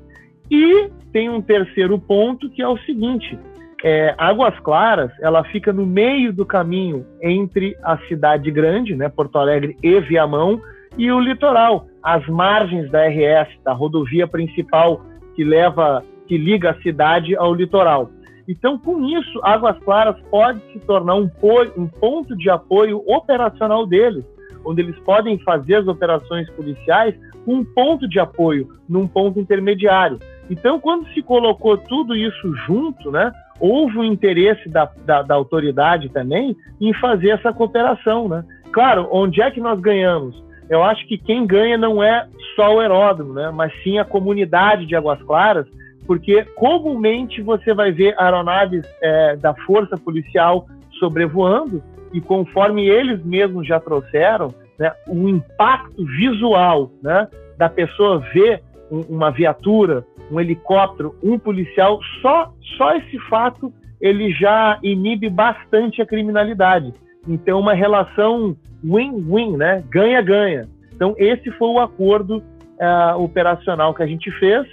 [0.49, 3.37] E tem um terceiro ponto que é o seguinte:
[3.83, 9.37] é, Águas Claras ela fica no meio do caminho entre a cidade grande, né, Porto
[9.37, 10.61] Alegre e Viamão,
[10.97, 15.01] e o litoral, as margens da RS, da rodovia principal
[15.35, 18.09] que leva, que liga a cidade ao litoral.
[18.47, 21.29] Então, com isso, Águas Claras pode se tornar um,
[21.77, 24.25] um ponto de apoio operacional deles,
[24.65, 27.15] onde eles podem fazer as operações policiais
[27.47, 30.19] um ponto de apoio, num ponto intermediário.
[30.49, 36.09] Então, quando se colocou tudo isso junto, né, houve um interesse da, da, da autoridade
[36.09, 38.27] também em fazer essa cooperação.
[38.27, 38.43] Né?
[38.71, 40.49] Claro, onde é que nós ganhamos?
[40.69, 43.49] eu acho que quem ganha não é só o aeródromo, né?
[43.51, 45.65] mas sim a comunidade de Águas Claras,
[46.05, 50.67] porque comumente você vai ver aeronaves é, da Força Policial
[50.99, 51.81] sobrevoando,
[52.13, 57.27] e conforme eles mesmos já trouxeram, né, o impacto visual né,
[57.57, 64.31] da pessoa ver um, uma viatura, um helicóptero, um policial, só, só esse fato ele
[64.31, 66.93] já inibe bastante a criminalidade.
[67.27, 69.83] Então, uma relação win-win, né?
[69.89, 70.69] Ganha-ganha.
[70.95, 74.65] Então, esse foi o acordo uh, operacional que a gente fez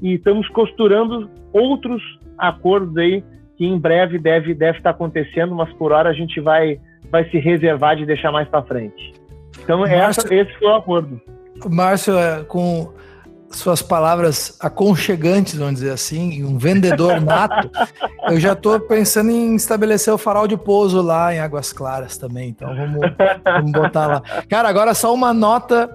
[0.00, 2.00] e estamos costurando outros
[2.36, 3.24] acordos aí
[3.56, 6.78] que em breve deve, deve estar acontecendo, mas por hora a gente vai,
[7.10, 9.17] vai se reservar de deixar mais para frente.
[9.68, 11.20] Então, Márcio, essa, esse foi o acordo.
[11.68, 12.90] Márcio, é, com
[13.50, 17.70] suas palavras aconchegantes, vamos dizer assim, um vendedor nato,
[18.30, 22.48] eu já estou pensando em estabelecer o farol de pouso lá em Águas Claras também.
[22.48, 23.00] Então vamos,
[23.44, 24.22] vamos botar lá.
[24.48, 25.94] Cara, agora só uma nota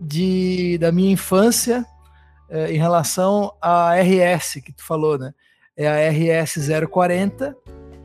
[0.00, 1.86] de, da minha infância
[2.50, 5.32] é, em relação à RS que tu falou, né?
[5.76, 7.56] É a RS 040,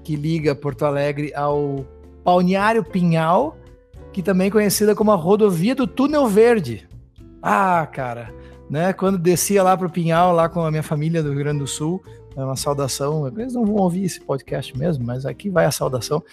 [0.03, 1.83] que liga Porto Alegre ao
[2.23, 3.57] Balneário Pinhal,
[4.17, 6.89] que também é conhecida como a rodovia do Túnel Verde.
[7.39, 8.33] Ah, cara,
[8.67, 8.91] né?
[8.91, 11.67] Quando descia lá para o Pinhal, lá com a minha família do Rio Grande do
[11.67, 12.01] Sul,
[12.35, 13.27] é uma saudação.
[13.27, 16.23] Eles não vão ouvir esse podcast mesmo, mas aqui vai a saudação,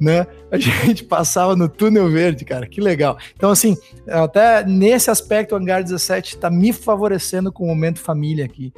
[0.00, 0.26] né?
[0.50, 3.16] A gente passava no túnel verde, cara, que legal.
[3.36, 3.76] Então, assim,
[4.08, 8.72] até nesse aspecto, o Hangar 17 está me favorecendo com o momento família aqui.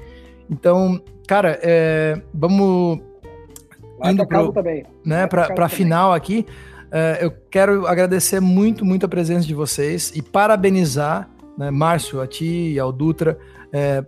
[0.50, 3.00] Então, cara, é, vamos
[4.00, 4.84] Vai indo também.
[5.02, 6.46] Né, para final aqui.
[6.92, 11.30] É, eu quero agradecer muito, muito a presença de vocês e parabenizar
[11.60, 11.70] né?
[11.70, 13.38] Márcio, a ti e ao Dutra,
[13.70, 14.02] é,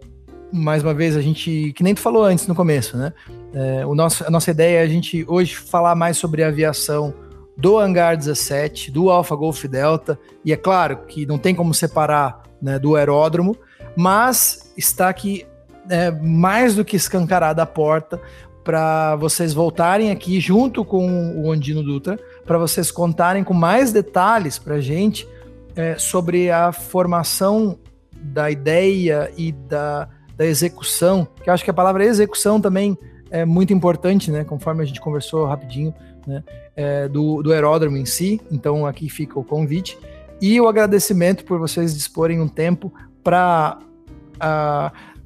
[0.50, 3.12] mais uma vez, a gente, que nem tu falou antes no começo, né?
[3.52, 7.12] É, o nosso, a nossa ideia é a gente hoje falar mais sobre aviação
[7.54, 12.42] do Hangar 17, do Alpha Golf Delta, e é claro que não tem como separar
[12.60, 13.54] né, do aeródromo,
[13.94, 15.46] mas está aqui
[15.90, 18.18] é, mais do que escancarada a porta
[18.64, 21.06] para vocês voltarem aqui junto com
[21.36, 25.28] o Ondino Dutra, para vocês contarem com mais detalhes para a gente
[25.76, 27.78] é, sobre a formação
[28.14, 32.96] da ideia e da, da execução, que eu acho que a palavra execução também
[33.30, 34.44] é muito importante, né?
[34.44, 35.94] Conforme a gente conversou rapidinho,
[36.26, 36.44] né?
[36.76, 38.40] É, do, do aeródromo em si.
[38.50, 39.98] Então aqui fica o convite
[40.40, 42.92] e o agradecimento por vocês disporem um tempo
[43.22, 43.78] para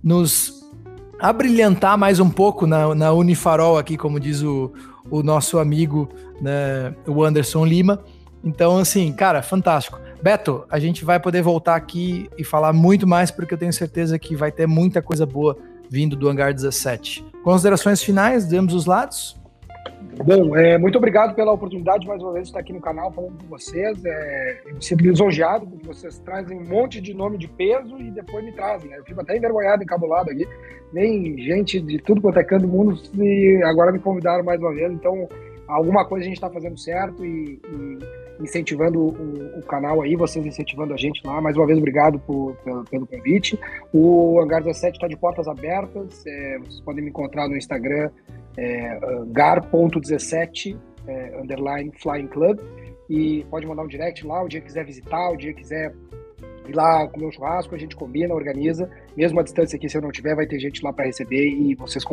[0.03, 0.63] nos
[1.19, 4.71] abrilhantar mais um pouco na, na Unifarol aqui, como diz o,
[5.11, 6.09] o nosso amigo,
[6.41, 8.03] né, o Anderson Lima.
[8.45, 9.99] Então, assim, cara, fantástico.
[10.23, 14.19] Beto, a gente vai poder voltar aqui e falar muito mais, porque eu tenho certeza
[14.19, 15.57] que vai ter muita coisa boa
[15.89, 17.25] vindo do Hangar 17.
[17.43, 19.37] Considerações finais de ambos os lados?
[20.25, 23.37] Bom, é, muito obrigado pela oportunidade mais uma vez de estar aqui no canal falando
[23.43, 24.05] com vocês.
[24.05, 28.11] É, eu me sinto lisonjeado porque vocês trazem um monte de nome de peso e
[28.11, 28.91] depois me trazem.
[28.91, 28.99] Né?
[28.99, 30.47] Eu fico até envergonhado, encabulado aqui.
[30.93, 34.73] Nem gente de tudo quanto é canto do mundo e agora me convidaram mais uma
[34.73, 34.93] vez.
[34.93, 35.29] Então,
[35.69, 37.99] alguma coisa a gente está fazendo certo e, e
[38.41, 41.41] incentivando o, o, canal aí, vocês incentivando a gente lá.
[41.41, 43.59] Mais uma vez, obrigado por, pelo, pelo convite.
[43.93, 46.25] O Hangar 17 está de portas abertas.
[46.27, 48.11] É, vocês podem me encontrar no Instagram,
[48.57, 50.77] é, gar.17
[51.07, 52.59] é, underline flying club.
[53.09, 55.95] E pode mandar um direct lá, o dia que quiser visitar, o dia que quiser
[56.69, 58.91] ir lá comer um churrasco, a gente combina, organiza.
[59.17, 61.75] Mesmo a distância aqui, se eu não tiver, vai ter gente lá para receber e
[61.77, 62.05] vocês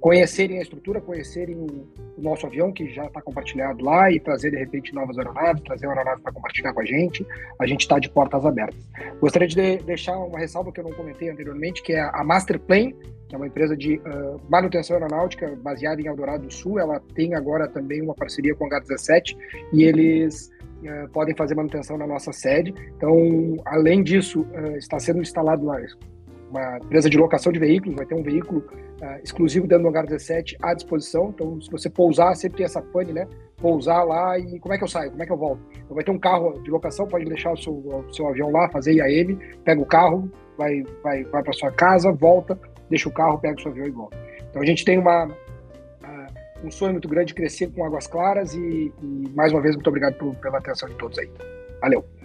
[0.00, 1.86] conhecerem a estrutura, conhecerem o,
[2.18, 5.94] nosso avião, que já está compartilhado lá, e trazer, de repente, novas aeronaves, trazer uma
[5.94, 7.26] aeronave para compartilhar com a gente.
[7.58, 8.88] A gente está de portas abertas.
[9.20, 12.96] Gostaria de deixar uma ressalva que eu não comentei anteriormente, que é a Masterplane,
[13.28, 16.78] que é uma empresa de uh, manutenção aeronáutica baseada em Eldorado do Sul.
[16.78, 19.36] Ela tem agora também uma parceria com o H17
[19.72, 20.50] e eles
[20.82, 22.72] uh, podem fazer manutenção na nossa sede.
[22.96, 25.80] Então, além disso, uh, está sendo instalado lá
[26.50, 30.06] uma empresa de locação de veículos, vai ter um veículo uh, exclusivo dentro do hangar
[30.06, 31.30] 17 à disposição.
[31.34, 33.26] Então, se você pousar, sempre tem essa pane, né?
[33.56, 35.10] Pousar lá e como é que eu saio?
[35.10, 35.60] Como é que eu volto?
[35.72, 38.68] Então, vai ter um carro de locação, pode deixar o seu, o seu avião lá,
[38.68, 42.58] fazer IAM, pega o carro, vai, vai, vai para sua casa, volta,
[42.88, 44.16] deixa o carro, pega o seu avião e volta.
[44.50, 48.54] Então, a gente tem uma, uh, um sonho muito grande de crescer com Águas Claras
[48.54, 51.30] e, e mais uma vez, muito obrigado por, pela atenção de todos aí.
[51.80, 52.15] Valeu!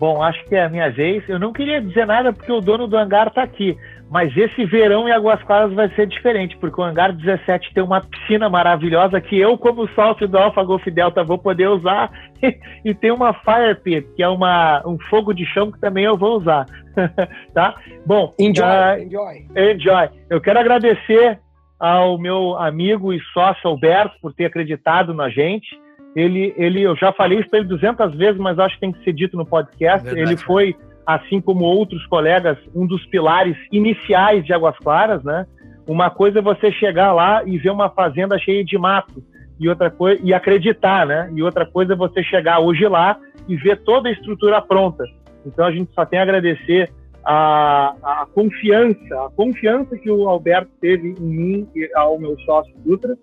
[0.00, 1.22] Bom, acho que é a minha vez.
[1.28, 3.76] Eu não queria dizer nada porque o dono do hangar está aqui,
[4.10, 8.00] mas esse verão em Águas Claras vai ser diferente, porque o hangar 17 tem uma
[8.00, 12.10] piscina maravilhosa que eu, como sócio do Alpha Golf Delta, vou poder usar,
[12.82, 16.16] e tem uma fire pit, que é uma, um fogo de chão que também eu
[16.16, 16.64] vou usar.
[17.52, 17.74] tá?
[18.06, 19.46] Bom, enjoy, uh, enjoy.
[19.54, 20.08] Enjoy.
[20.30, 21.38] Eu quero agradecer
[21.78, 25.78] ao meu amigo e sócio Alberto por ter acreditado na gente
[26.14, 29.04] ele, ele, eu já falei isso para ele 200 vezes, mas acho que tem que
[29.04, 30.04] ser dito no podcast.
[30.04, 30.74] Verdade, ele foi,
[31.06, 35.46] assim como outros colegas, um dos pilares iniciais de Águas Claras, né?
[35.86, 39.22] Uma coisa é você chegar lá e ver uma fazenda cheia de mato
[39.58, 41.30] e outra coisa e acreditar, né?
[41.34, 43.18] E outra coisa é você chegar hoje lá
[43.48, 45.04] e ver toda a estrutura pronta.
[45.44, 46.90] Então a gente só tem a agradecer
[47.24, 52.72] a, a confiança, a confiança que o Alberto teve em mim e ao meu sócio
[52.84, 53.16] Dutra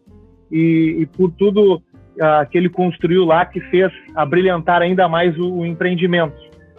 [0.52, 1.82] e, e por tudo
[2.22, 6.36] uh, que ele construiu lá que fez abrilhantar ainda mais o, o empreendimento.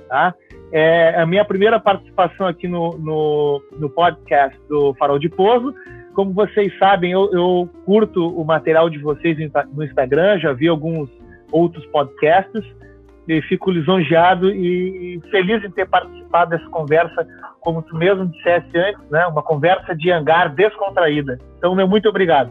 [0.09, 0.35] Tá?
[0.73, 5.75] É a minha primeira participação aqui no, no, no, podcast do Farol de Pouso.
[6.15, 9.37] Como vocês sabem, eu, eu curto o material de vocês
[9.73, 11.09] no Instagram, já vi alguns
[11.51, 12.65] outros podcasts
[13.29, 17.27] e fico lisonjeado e feliz em ter participado dessa conversa,
[17.61, 19.27] como tu mesmo disseste antes, né?
[19.27, 21.39] Uma conversa de hangar descontraída.
[21.59, 22.51] Então, meu muito obrigado.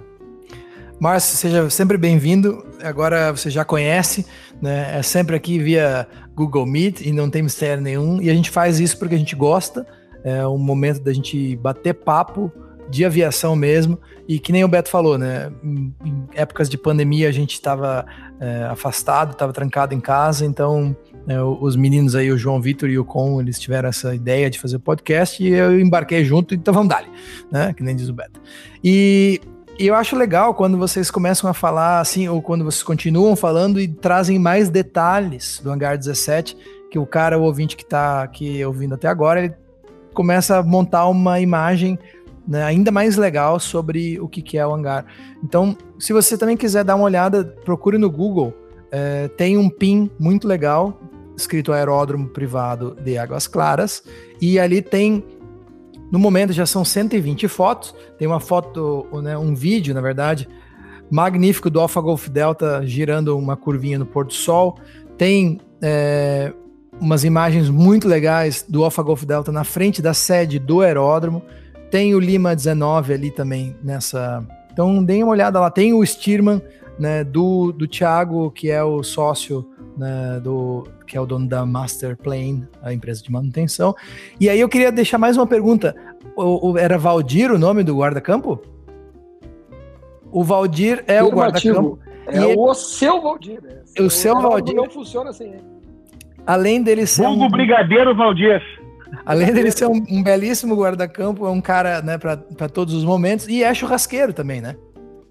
[0.99, 2.65] Márcio, seja sempre bem-vindo.
[2.81, 4.25] Agora você já conhece,
[4.59, 4.97] né?
[4.97, 8.19] É sempre aqui via Google Meet e não tem mistério nenhum.
[8.19, 9.85] E a gente faz isso porque a gente gosta.
[10.23, 12.51] É um momento da gente bater papo
[12.89, 13.99] de aviação mesmo.
[14.27, 15.51] E que nem o Beto falou, né?
[15.63, 15.93] Em,
[16.33, 18.03] épocas de pandemia a gente estava
[18.39, 20.95] é, afastado, estava trancado em casa, então
[21.27, 24.59] é, os meninos aí, o João Vitor e o Com, eles tiveram essa ideia de
[24.59, 27.05] fazer podcast e eu embarquei junto, então vamos dar,
[27.51, 27.71] né?
[27.73, 28.41] Que nem diz o Beto.
[28.83, 29.39] E
[29.79, 33.79] e eu acho legal quando vocês começam a falar assim, ou quando vocês continuam falando
[33.79, 36.57] e trazem mais detalhes do Hangar 17,
[36.89, 39.53] que o cara, o ouvinte que está aqui ouvindo até agora, ele
[40.13, 41.99] começa a montar uma imagem
[42.47, 45.05] né, ainda mais legal sobre o que, que é o hangar.
[45.43, 48.53] Então, se você também quiser dar uma olhada, procure no Google.
[48.89, 50.99] É, tem um PIN muito legal,
[51.35, 54.01] escrito Aeródromo Privado de Águas Claras,
[54.41, 55.23] e ali tem
[56.11, 57.93] no momento já são 120 fotos.
[58.17, 60.47] Tem uma foto, né, um vídeo, na verdade,
[61.09, 64.77] magnífico do Alpha Golf Delta girando uma curvinha no pôr do sol.
[65.17, 66.53] Tem é,
[66.99, 71.41] umas imagens muito legais do Alpha Golf Delta na frente da sede do aeródromo.
[71.91, 74.45] Tem o Lima 19 ali também nessa.
[74.71, 75.71] Então deem uma olhada lá.
[75.71, 76.61] Tem o Stirman
[76.99, 79.65] né, do, do Thiago, que é o sócio
[79.97, 83.95] né, do, que é o dono da Master Plane, a empresa de manutenção.
[84.39, 85.95] E aí eu queria deixar mais uma pergunta.
[86.35, 88.61] O, o era Valdir o nome do guarda-campo?
[90.31, 91.99] O Valdir é o guarda-campo.
[92.27, 92.55] É ele...
[92.57, 93.61] o seu Valdir.
[93.61, 93.81] Né?
[93.99, 94.75] O seu Valdir.
[94.75, 95.63] Não funciona sem ele.
[96.45, 97.25] Além dele ser.
[97.25, 97.49] Hugo um...
[97.49, 98.61] Brigadeiro Valdir.
[99.25, 103.47] além dele ser um, um belíssimo guarda-campo, é um cara, né, para todos os momentos
[103.47, 104.75] e é churrasqueiro também, né?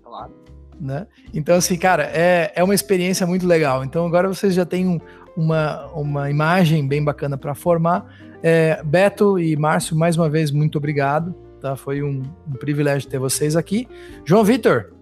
[0.03, 0.46] Claro.
[0.81, 1.07] Né?
[1.33, 3.85] Então, assim, cara, é, é uma experiência muito legal.
[3.85, 5.01] Então, agora vocês já têm um,
[5.37, 8.07] uma, uma imagem bem bacana para formar.
[8.43, 11.35] É, Beto e Márcio, mais uma vez, muito obrigado.
[11.61, 11.77] Tá?
[11.77, 13.89] Foi um, um privilégio ter vocês aqui.
[14.25, 14.93] João Vitor,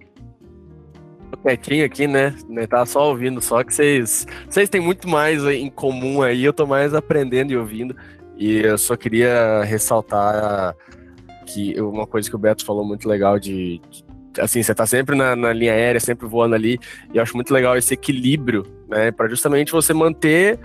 [1.45, 2.35] quietinho aqui, né?
[2.69, 6.67] Tá só ouvindo, só que vocês, vocês têm muito mais em comum aí, eu tô
[6.67, 7.95] mais aprendendo e ouvindo.
[8.37, 10.75] E eu só queria ressaltar
[11.47, 14.04] que uma coisa que o Beto falou muito legal de, de
[14.41, 16.79] assim, você tá sempre na, na, linha aérea, sempre voando ali,
[17.13, 20.59] e eu acho muito legal esse equilíbrio, né, para justamente você manter,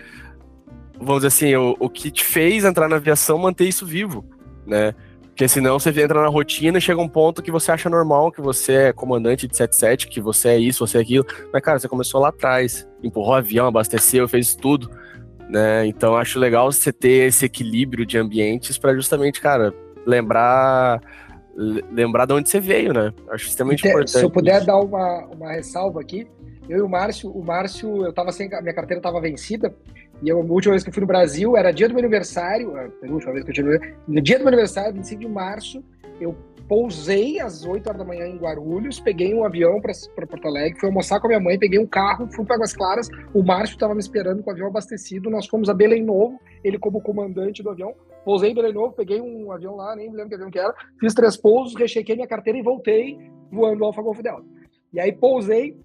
[1.00, 4.26] vamos dizer assim, o, o que te fez entrar na aviação, manter isso vivo,
[4.66, 4.94] né,
[5.40, 8.42] porque senão você entra na rotina e chega um ponto que você acha normal, que
[8.42, 11.26] você é comandante de 77, que você é isso, você é aquilo.
[11.54, 14.92] Mas, cara, você começou lá atrás, empurrou o avião, abasteceu, fez tudo.
[15.50, 15.88] Né?
[15.88, 19.74] Então acho legal você ter esse equilíbrio de ambientes para justamente, cara,
[20.06, 21.02] lembrar
[21.92, 23.14] lembrar de onde você veio, né?
[23.30, 24.12] Acho extremamente importante.
[24.12, 24.66] Se eu puder isso.
[24.66, 26.26] dar uma, uma ressalva aqui,
[26.70, 29.76] eu e o Márcio, o Márcio, eu tava sem, minha carteira estava vencida,
[30.22, 32.90] e a última vez que eu fui no Brasil era dia do meu aniversário, a
[33.02, 35.84] penúltima vez que eu tive, no dia do meu aniversário, 25 de março,
[36.22, 36.36] eu
[36.68, 40.88] pousei às 8 horas da manhã em Guarulhos, peguei um avião para Porto Alegre, fui
[40.88, 43.96] almoçar com a minha mãe, peguei um carro, fui para Águas Claras, o Márcio estava
[43.96, 47.72] me esperando com o avião abastecido, nós fomos a Belém Novo, ele como comandante do
[47.72, 50.60] avião, pousei em Belém Novo, peguei um avião lá, nem me lembro que avião que
[50.60, 53.18] era, fiz três pousos, rechequei minha carteira e voltei
[53.52, 54.46] voando Alfa Golf Delta.
[54.94, 55.78] E aí pousei,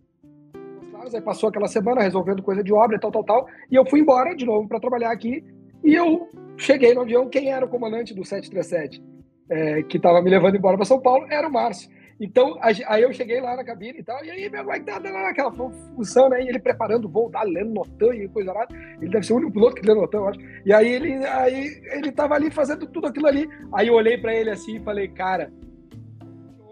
[1.15, 4.35] aí passou aquela semana resolvendo coisa de obra tal, tal, tal, e eu fui embora
[4.35, 5.44] de novo para trabalhar aqui,
[5.82, 9.15] e eu cheguei no avião, quem era o comandante do 737?
[9.48, 11.90] é, que estava me levando embora para São Paulo era o Márcio.
[12.20, 15.16] Então, aí eu cheguei lá na cabine e tal, e aí meu pai tá dando
[15.16, 16.43] aquela função, né?
[16.43, 18.66] E ele preparando o voo, tá lendo notan e coisa lá.
[19.01, 20.41] Ele deve ser o único piloto que lê notan, eu acho.
[20.65, 23.49] E aí ele, aí ele tava ali fazendo tudo aquilo ali.
[23.73, 25.53] Aí eu olhei para ele assim e falei, cara,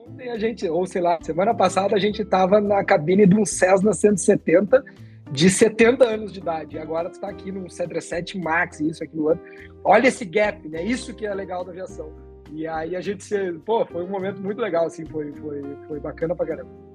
[0.07, 3.45] ontem a gente, ou sei lá, semana passada a gente tava na cabine de um
[3.45, 4.85] Cessna 170
[5.33, 6.77] de 70 anos de idade.
[6.77, 9.43] E agora tu tá aqui num 737 Max, isso, aquilo, outro.
[9.83, 10.85] Olha esse gap, né?
[10.85, 13.53] Isso que é legal da aviação e aí a gente se.
[13.65, 16.93] Pô, foi um momento muito legal, assim, foi, foi, foi bacana pra caramba.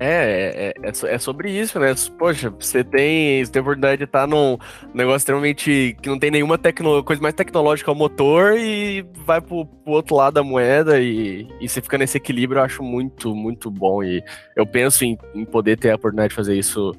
[0.00, 1.92] É, é, é, é, sobre isso, né?
[2.16, 4.56] Poxa, você tem, você tem a oportunidade de estar num
[4.94, 9.66] negócio extremamente que não tem nenhuma tecno, coisa mais tecnológica ao motor e vai pro,
[9.66, 13.72] pro outro lado da moeda e, e você fica nesse equilíbrio, eu acho muito, muito
[13.72, 14.00] bom.
[14.04, 14.22] E
[14.54, 16.92] eu penso em, em poder ter a oportunidade de fazer isso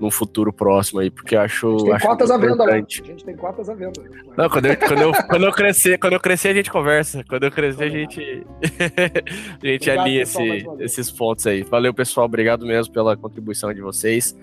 [0.00, 1.66] num futuro próximo aí, porque eu acho.
[1.66, 2.72] A gente tem acho cotas à venda, né?
[2.72, 4.02] A gente tem cotas à venda.
[4.36, 7.24] Não, quando eu, quando, eu, quando eu crescer, quando eu crescer, a gente conversa.
[7.28, 8.46] Quando eu crescer, a gente.
[9.62, 11.62] a gente alinha esse, esses pontos aí.
[11.62, 12.26] Valeu, pessoal.
[12.26, 14.36] Obrigado mesmo pela contribuição de vocês.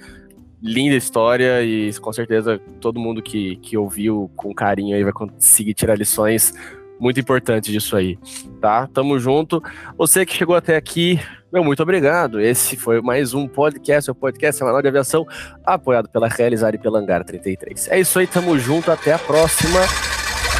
[0.61, 5.73] Linda história e com certeza todo mundo que, que ouviu com carinho aí vai conseguir
[5.73, 6.53] tirar lições
[6.99, 8.17] muito importante disso aí,
[8.61, 8.87] tá?
[8.87, 9.61] Tamo junto.
[9.97, 11.19] Você que chegou até aqui,
[11.51, 12.39] meu muito obrigado.
[12.39, 15.25] Esse foi mais um podcast, o um podcast semanal de aviação,
[15.65, 17.89] apoiado pela Realizar e pela Hangar 33.
[17.89, 19.79] É isso aí, tamo junto, até a próxima.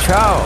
[0.05, 0.41] Tchau.